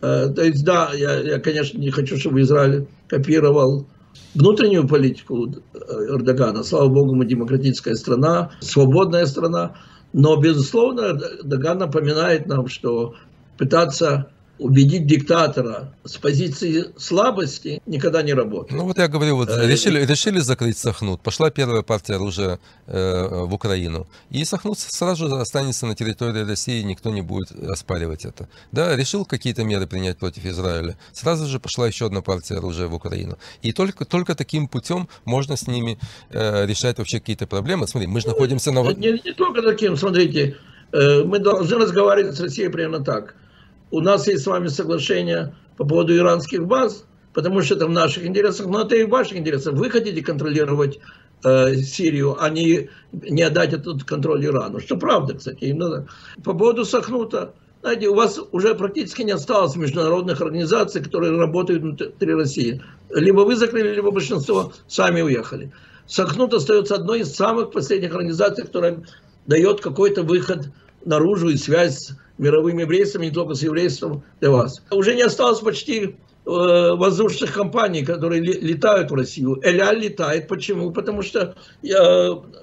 Э, 0.00 0.32
то 0.34 0.42
есть 0.42 0.64
да, 0.64 0.90
я, 0.94 1.20
я, 1.20 1.38
конечно, 1.38 1.78
не 1.78 1.90
хочу, 1.90 2.16
чтобы 2.16 2.40
Израиль 2.40 2.88
копировал 3.06 3.86
внутреннюю 4.34 4.86
политику 4.86 5.48
э, 5.48 5.78
Эрдогана. 6.14 6.62
Слава 6.62 6.88
богу, 6.88 7.14
мы 7.14 7.26
демократическая 7.26 7.94
страна, 7.94 8.52
свободная 8.60 9.26
страна. 9.26 9.76
Но, 10.12 10.36
безусловно, 10.36 11.18
Эрдоган 11.40 11.78
напоминает 11.78 12.46
нам, 12.46 12.68
что 12.68 13.14
пытаться 13.58 14.30
убедить 14.60 15.06
диктатора 15.06 15.92
с 16.04 16.16
позиции 16.18 16.84
слабости 16.98 17.82
никогда 17.86 18.22
не 18.22 18.34
работает. 18.34 18.78
Ну 18.78 18.84
вот 18.86 18.98
я 18.98 19.08
говорю, 19.08 19.36
вот 19.36 19.48
э, 19.48 19.66
решили, 19.66 20.04
решили 20.04 20.38
закрыть 20.38 20.76
Сахнут, 20.76 21.20
пошла 21.22 21.50
первая 21.50 21.82
партия 21.82 22.16
оружия 22.16 22.58
э, 22.86 23.44
в 23.46 23.54
Украину, 23.54 24.06
и 24.30 24.44
Сахнут 24.44 24.78
сразу 24.78 25.28
же 25.28 25.34
останется 25.36 25.86
на 25.86 25.94
территории 25.94 26.44
России, 26.44 26.82
никто 26.82 27.10
не 27.10 27.22
будет 27.22 27.50
оспаривать 27.52 28.26
это. 28.26 28.48
Да, 28.70 28.94
решил 28.96 29.24
какие-то 29.24 29.64
меры 29.64 29.86
принять 29.86 30.18
против 30.18 30.44
Израиля, 30.44 30.96
сразу 31.12 31.46
же 31.46 31.58
пошла 31.58 31.86
еще 31.86 32.06
одна 32.06 32.20
партия 32.20 32.56
оружия 32.56 32.86
в 32.86 32.94
Украину. 32.94 33.38
И 33.62 33.72
только, 33.72 34.04
только 34.04 34.34
таким 34.34 34.68
путем 34.68 35.08
можно 35.24 35.56
с 35.56 35.66
ними 35.66 35.98
э, 36.30 36.66
решать 36.66 36.98
вообще 36.98 37.18
какие-то 37.18 37.46
проблемы. 37.46 37.88
Смотри, 37.88 38.08
мы 38.08 38.20
же 38.20 38.26
ну, 38.26 38.32
находимся 38.34 38.72
на... 38.72 38.82
Не, 38.92 39.12
не 39.24 39.32
только 39.32 39.62
таким, 39.62 39.96
смотрите, 39.96 40.58
э, 40.92 41.24
мы 41.24 41.38
должны 41.38 41.78
разговаривать 41.78 42.36
с 42.36 42.40
Россией 42.40 42.68
примерно 42.68 43.02
так– 43.02 43.34
у 43.90 44.00
нас 44.00 44.26
есть 44.28 44.44
с 44.44 44.46
вами 44.46 44.68
соглашение 44.68 45.54
по 45.76 45.84
поводу 45.84 46.16
иранских 46.16 46.66
баз, 46.66 47.04
потому 47.32 47.62
что 47.62 47.74
это 47.74 47.86
в 47.86 47.90
наших 47.90 48.24
интересах, 48.24 48.66
но 48.66 48.82
это 48.82 48.96
и 48.96 49.04
в 49.04 49.10
ваших 49.10 49.36
интересах. 49.36 49.74
Вы 49.74 49.90
хотите 49.90 50.22
контролировать 50.22 50.98
э, 51.44 51.74
Сирию, 51.76 52.36
а 52.40 52.50
не, 52.50 52.90
не 53.12 53.42
отдать 53.42 53.72
этот 53.72 54.04
контроль 54.04 54.44
Ирану. 54.44 54.80
Что 54.80 54.96
правда, 54.96 55.34
кстати. 55.34 55.64
Им 55.64 55.78
надо. 55.78 56.06
По 56.44 56.54
поводу 56.54 56.84
Сахнута, 56.84 57.54
знаете, 57.82 58.08
у 58.08 58.14
вас 58.14 58.38
уже 58.52 58.74
практически 58.74 59.22
не 59.22 59.32
осталось 59.32 59.74
международных 59.76 60.40
организаций, 60.40 61.02
которые 61.02 61.36
работают 61.36 61.82
внутри 61.82 62.34
России. 62.34 62.82
Либо 63.10 63.40
вы 63.40 63.56
закрыли, 63.56 63.94
либо 63.94 64.10
большинство 64.10 64.72
сами 64.86 65.22
уехали. 65.22 65.72
Сахнут 66.06 66.52
остается 66.52 66.96
одной 66.96 67.20
из 67.20 67.34
самых 67.34 67.70
последних 67.70 68.12
организаций, 68.14 68.64
которая 68.64 69.02
дает 69.46 69.80
какой-то 69.80 70.22
выход 70.22 70.68
наружу 71.04 71.48
и 71.48 71.56
связь 71.56 71.98
с 71.98 72.16
мировыми 72.38 72.82
еврействами, 72.82 73.26
не 73.26 73.32
только 73.32 73.54
с 73.54 73.62
еврейством 73.62 74.22
для 74.40 74.50
вас. 74.50 74.82
Уже 74.90 75.14
не 75.14 75.22
осталось 75.22 75.60
почти 75.60 76.02
э, 76.04 76.10
воздушных 76.44 77.52
компаний, 77.52 78.04
которые 78.04 78.40
летают 78.40 79.10
в 79.10 79.14
Россию. 79.14 79.60
Эляль 79.62 80.00
летает. 80.00 80.48
Почему? 80.48 80.90
Потому 80.90 81.22
что 81.22 81.54
э, 81.82 81.88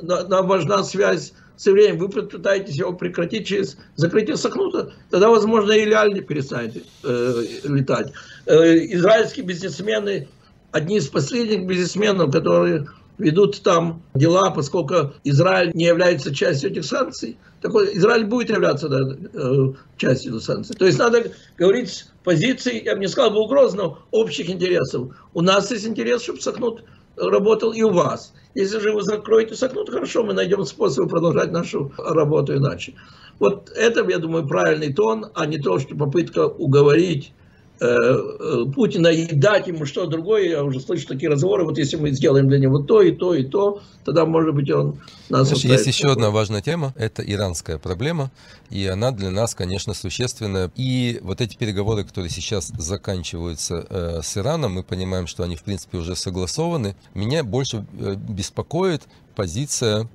нам 0.02 0.48
важна 0.48 0.84
связь 0.84 1.34
с 1.58 1.68
евреем. 1.68 1.98
Вы 1.98 2.10
пытаетесь 2.10 2.76
его 2.76 2.94
прекратить 2.94 3.48
через 3.48 3.78
закрытие 3.96 4.38
Сахнута, 4.38 4.94
тогда, 5.10 5.30
возможно, 5.30 5.72
и 5.72 5.84
Эляль 5.84 6.14
не 6.14 6.22
перестанет 6.22 6.84
э, 7.04 7.44
летать. 7.64 8.14
Э, 8.46 8.76
израильские 8.94 9.46
бизнесмены, 9.46 10.28
одни 10.72 10.98
из 10.98 11.08
последних 11.08 11.66
бизнесменов, 11.68 12.32
которые 12.32 12.88
ведут 13.18 13.62
там 13.64 14.02
дела, 14.14 14.52
поскольку 14.52 15.14
Израиль 15.24 15.72
не 15.74 15.86
является 15.86 16.34
частью 16.34 16.72
этих 16.72 16.86
санкций. 16.86 17.38
Так 17.62 17.74
вот, 17.74 17.88
Израиль 17.90 18.26
будет 18.26 18.50
являться 18.50 18.88
да, 18.88 19.00
э, 19.34 19.74
частью 19.98 20.40
санкций. 20.40 20.76
То 20.76 20.86
есть 20.86 21.00
надо 21.00 21.32
говорить 21.58 21.90
с 21.90 22.12
позиции, 22.24 22.84
я 22.84 22.94
бы 22.94 23.00
не 23.00 23.08
сказал 23.08 23.32
бы 23.32 23.40
угроз, 23.40 23.74
но 23.74 24.00
общих 24.12 24.50
интересов. 24.50 25.16
У 25.34 25.42
нас 25.42 25.72
есть 25.72 25.88
интерес, 25.88 26.22
чтобы 26.22 26.42
Сахнут 26.42 26.84
работал 27.16 27.72
и 27.72 27.82
у 27.82 27.92
вас. 27.92 28.34
Если 28.54 28.80
же 28.80 28.92
вы 28.92 29.02
закроете 29.02 29.56
Сахнут, 29.56 29.90
хорошо, 29.90 30.24
мы 30.24 30.34
найдем 30.34 30.64
способ 30.66 31.10
продолжать 31.10 31.52
нашу 31.52 31.92
работу 31.98 32.56
иначе. 32.56 32.94
Вот 33.40 33.72
это, 33.76 34.08
я 34.10 34.20
думаю, 34.20 34.48
правильный 34.48 34.94
тон, 34.94 35.28
а 35.34 35.46
не 35.46 35.58
то, 35.58 35.80
что 35.80 35.96
попытка 35.96 36.48
уговорить 36.48 37.34
Путина 37.80 39.08
и 39.08 39.36
дать 39.36 39.68
ему 39.68 39.86
что 39.86 40.08
другое, 40.08 40.50
я 40.50 40.64
уже 40.64 40.80
слышу 40.80 41.08
такие 41.08 41.30
разговоры, 41.30 41.64
вот 41.64 41.78
если 41.78 41.98
мы 41.98 42.12
сделаем 42.12 42.48
для 42.48 42.60
него 42.60 42.80
то 42.80 43.02
и 43.02 43.12
то 43.12 43.34
и 43.34 43.44
то, 43.44 43.82
тогда, 44.04 44.26
может 44.26 44.56
быть, 44.56 44.72
он 44.72 45.00
нас 45.30 45.48
Значит, 45.48 45.66
Есть 45.66 45.88
еще 45.88 46.08
одна 46.08 46.30
важная 46.30 46.62
тема, 46.62 46.94
это 46.96 47.22
иранская 47.22 47.78
проблема, 47.78 48.32
и 48.70 48.86
она 48.88 49.12
для 49.12 49.30
нас, 49.30 49.54
конечно, 49.54 49.94
существенная. 49.94 50.72
И 50.76 51.20
вот 51.22 51.42
эти 51.42 51.56
переговоры, 51.56 52.04
которые 52.04 52.30
сейчас 52.30 52.72
заканчиваются 52.78 53.86
э, 53.90 54.22
с 54.24 54.38
Ираном, 54.38 54.74
мы 54.74 54.84
понимаем, 54.84 55.28
что 55.28 55.44
они, 55.44 55.56
в 55.56 55.64
принципе, 55.64 55.98
уже 55.98 56.16
согласованы. 56.16 56.96
Меня 57.14 57.44
больше 57.44 57.86
э, 58.00 58.16
беспокоит 58.16 59.04
позиция 59.36 60.08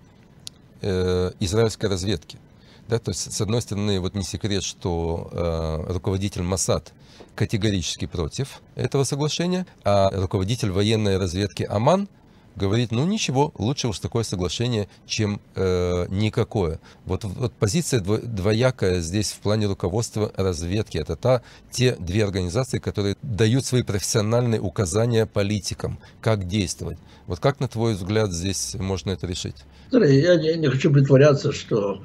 э, 0.81 1.33
израильской 1.41 1.89
разведки. 1.89 2.39
Да, 2.93 2.99
то 2.99 3.11
есть, 3.11 3.33
с 3.33 3.41
одной 3.41 3.63
стороны, 3.63 4.01
вот 4.01 4.15
не 4.15 4.23
секрет, 4.23 4.63
что 4.63 5.31
э, 5.33 5.93
руководитель 5.95 6.43
Масад 6.43 6.93
категорически 7.35 8.05
против 8.05 8.61
этого 8.75 9.05
соглашения, 9.05 9.67
а 9.83 10.11
руководитель 10.13 10.71
военной 10.71 11.17
разведки 11.17 11.63
Аман 11.63 12.07
говорит, 12.55 12.93
ну 12.93 13.07
ничего, 13.07 13.51
лучше 13.57 13.89
уж 13.89 13.99
такое 13.99 14.25
соглашение, 14.25 14.91
чем 15.07 15.41
э, 15.55 16.05
никакое. 16.11 16.81
Вот, 17.07 17.25
вот 17.25 17.55
позиция 17.55 18.01
двоякая 18.01 19.01
здесь 19.01 19.33
в 19.33 19.39
плане 19.39 19.69
руководства 19.69 20.31
разведки. 20.37 20.99
Это 20.99 21.17
та, 21.17 21.41
те 21.71 21.97
две 21.99 22.25
организации, 22.25 22.79
которые 22.79 23.17
дают 23.23 23.65
свои 23.65 23.85
профессиональные 23.85 24.61
указания 24.61 25.25
политикам, 25.25 25.99
как 26.21 26.47
действовать. 26.47 26.99
Вот 27.27 27.41
как, 27.41 27.59
на 27.59 27.69
твой 27.69 27.95
взгляд, 27.95 28.33
здесь 28.33 28.75
можно 28.75 29.13
это 29.13 29.27
решить? 29.27 29.57
Я 29.93 30.37
не, 30.37 30.59
не 30.59 30.69
хочу 30.69 30.93
притворяться, 30.93 31.53
что 31.53 32.03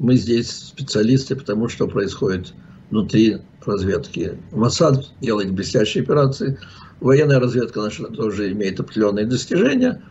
мы 0.00 0.16
здесь 0.16 0.50
специалисты, 0.50 1.36
потому 1.36 1.68
что 1.68 1.86
происходит 1.86 2.54
внутри 2.90 3.36
разведки. 3.64 4.38
Масад 4.50 5.10
делает 5.20 5.52
блестящие 5.52 6.02
операции, 6.02 6.58
военная 7.00 7.38
разведка 7.38 7.82
наша 7.82 8.04
тоже 8.06 8.50
имеет 8.52 8.80
определенные 8.80 9.26
достижения. 9.26 10.02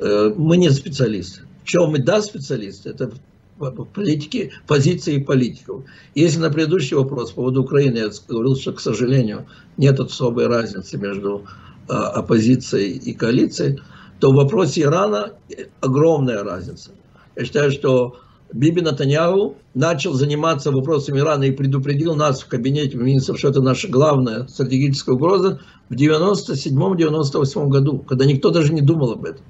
Э, 0.00 0.34
мы 0.36 0.56
не 0.56 0.68
специалисты. 0.70 1.42
В 1.62 1.68
чем 1.68 1.92
мы, 1.92 1.98
да, 1.98 2.20
специалисты, 2.20 2.90
это 2.90 3.12
в 3.56 3.84
политике, 3.84 4.50
позиции 4.66 5.18
политиков. 5.18 5.84
Если 6.16 6.40
на 6.40 6.50
предыдущий 6.50 6.96
вопрос 6.96 7.30
по 7.30 7.36
поводу 7.36 7.62
Украины 7.62 7.98
я 7.98 8.10
говорил, 8.28 8.56
что, 8.56 8.72
к 8.72 8.80
сожалению, 8.80 9.46
нет 9.76 10.00
особой 10.00 10.48
разницы 10.48 10.98
между 10.98 11.44
а, 11.88 12.08
оппозицией 12.10 12.96
и 12.96 13.14
коалицией, 13.14 13.80
то 14.18 14.32
в 14.32 14.34
вопросе 14.34 14.82
Ирана 14.82 15.34
огромная 15.80 16.42
разница. 16.42 16.90
Я 17.36 17.44
считаю, 17.44 17.70
что 17.70 18.18
Биби 18.52 18.80
Натаньяу 18.80 19.56
начал 19.74 20.14
заниматься 20.14 20.72
вопросами 20.72 21.18
Ирана 21.18 21.44
и 21.44 21.50
предупредил 21.50 22.14
нас 22.14 22.40
в 22.40 22.48
кабинете 22.48 22.96
министров, 22.96 23.38
что 23.38 23.48
это 23.48 23.60
наша 23.60 23.88
главная 23.88 24.46
стратегическая 24.46 25.14
угроза 25.14 25.60
в 25.90 25.94
97-98 25.94 27.68
году, 27.68 27.98
когда 27.98 28.24
никто 28.24 28.50
даже 28.50 28.72
не 28.72 28.80
думал 28.80 29.12
об 29.12 29.24
этом. 29.24 29.44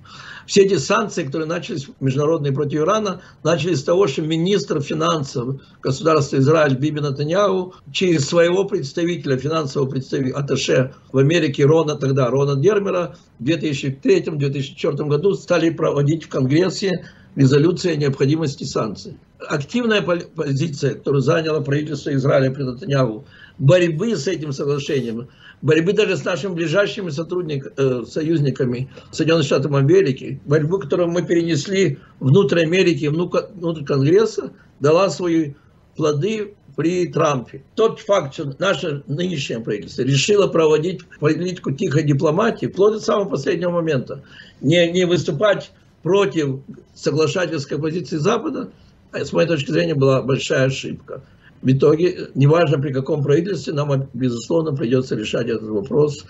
Все 0.46 0.62
эти 0.62 0.78
санкции, 0.78 1.24
которые 1.24 1.46
начались 1.46 1.88
международные 2.00 2.52
против 2.54 2.80
Ирана, 2.80 3.20
начались 3.44 3.80
с 3.80 3.84
того, 3.84 4.06
что 4.06 4.22
министр 4.22 4.80
финансов 4.80 5.60
государства 5.82 6.38
Израиль 6.38 6.76
Биби 6.76 7.00
Натаньяу 7.00 7.74
через 7.92 8.26
своего 8.26 8.64
представителя, 8.64 9.36
финансового 9.36 9.90
представителя, 9.90 10.36
аташе 10.36 10.94
в 11.12 11.18
Америке 11.18 11.66
Рона 11.66 11.96
тогда, 11.96 12.30
Рона 12.30 12.56
Дермера, 12.56 13.16
в 13.38 13.44
2003-2004 13.44 14.96
году 15.06 15.34
стали 15.34 15.68
проводить 15.70 16.24
в 16.24 16.28
Конгрессе 16.30 17.04
резолюция 17.38 17.92
о 17.92 17.96
необходимости 17.96 18.64
санкций. 18.64 19.16
Активная 19.38 20.02
позиция, 20.02 20.94
которую 20.94 21.22
заняло 21.22 21.60
правительство 21.60 22.12
Израиля 22.12 22.50
при 22.50 22.64
Натаньяву, 22.64 23.26
борьбы 23.58 24.16
с 24.16 24.26
этим 24.26 24.52
соглашением, 24.52 25.28
борьбы 25.62 25.92
даже 25.92 26.16
с 26.16 26.24
нашими 26.24 26.54
ближайшими 26.54 27.10
сотрудник, 27.10 27.72
э, 27.76 28.02
союзниками 28.08 28.90
Соединенных 29.12 29.46
Штатов 29.46 29.72
Америки, 29.72 30.40
борьбу, 30.46 30.80
которую 30.80 31.10
мы 31.10 31.22
перенесли 31.22 32.00
внутрь 32.18 32.62
Америки, 32.62 33.06
внутрь 33.06 33.84
Конгресса, 33.84 34.52
дала 34.80 35.08
свои 35.08 35.54
плоды 35.96 36.56
при 36.74 37.06
Трампе. 37.06 37.62
Тот 37.76 38.00
факт, 38.00 38.34
что 38.34 38.52
наше 38.58 39.04
нынешнее 39.06 39.60
правительство 39.60 40.02
решило 40.02 40.48
проводить 40.48 41.02
политику 41.20 41.70
тихой 41.70 42.02
дипломатии, 42.02 42.66
вплоть 42.66 42.94
до 42.94 43.00
самого 43.00 43.28
последнего 43.28 43.70
момента, 43.70 44.24
не, 44.60 44.90
не 44.90 45.04
выступать 45.04 45.70
против 46.08 46.60
соглашательской 46.94 47.78
позиции 47.78 48.16
Запада, 48.16 48.70
а 49.12 49.22
с 49.22 49.30
моей 49.34 49.46
точки 49.46 49.70
зрения, 49.70 49.94
была 49.94 50.22
большая 50.22 50.64
ошибка. 50.64 51.20
В 51.60 51.70
итоге, 51.70 52.30
неважно 52.34 52.78
при 52.78 52.94
каком 52.94 53.22
правительстве, 53.22 53.74
нам, 53.74 54.08
безусловно, 54.14 54.74
придется 54.74 55.16
решать 55.16 55.48
этот 55.48 55.68
вопрос 55.68 56.24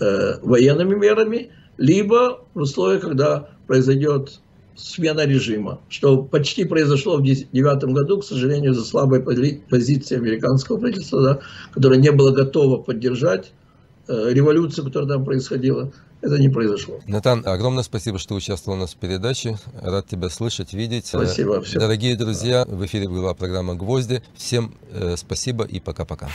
э, 0.00 0.38
военными 0.42 0.96
мерами, 0.96 1.50
либо 1.78 2.44
в 2.52 2.60
условиях, 2.60 3.00
когда 3.00 3.48
произойдет 3.66 4.42
смена 4.76 5.24
режима, 5.24 5.80
что 5.88 6.22
почти 6.22 6.66
произошло 6.66 7.16
в 7.16 7.22
2009 7.22 7.84
году, 7.84 8.18
к 8.18 8.24
сожалению, 8.26 8.74
за 8.74 8.84
слабой 8.84 9.22
позиции 9.22 10.14
американского 10.14 10.76
правительства, 10.76 11.22
да, 11.22 11.38
которое 11.72 11.98
не 11.98 12.12
было 12.12 12.32
готово 12.32 12.82
поддержать 12.82 13.52
э, 14.08 14.28
революцию, 14.28 14.84
которая 14.84 15.08
там 15.08 15.24
происходила 15.24 15.90
это 16.22 16.38
не 16.38 16.48
произошло. 16.48 17.00
Натан, 17.06 17.42
огромное 17.46 17.82
спасибо, 17.82 18.18
что 18.18 18.34
участвовал 18.34 18.78
у 18.78 18.80
нас 18.80 18.94
в 18.94 18.96
передаче. 18.96 19.58
Рад 19.80 20.06
тебя 20.06 20.30
слышать, 20.30 20.72
видеть. 20.72 21.06
Спасибо. 21.06 21.60
Все. 21.62 21.78
Дорогие 21.78 22.16
друзья, 22.16 22.64
в 22.66 22.84
эфире 22.86 23.08
была 23.08 23.34
программа 23.34 23.74
«Гвозди». 23.74 24.22
Всем 24.34 24.74
э, 24.92 25.16
спасибо 25.16 25.64
и 25.64 25.80
пока-пока. 25.80 26.28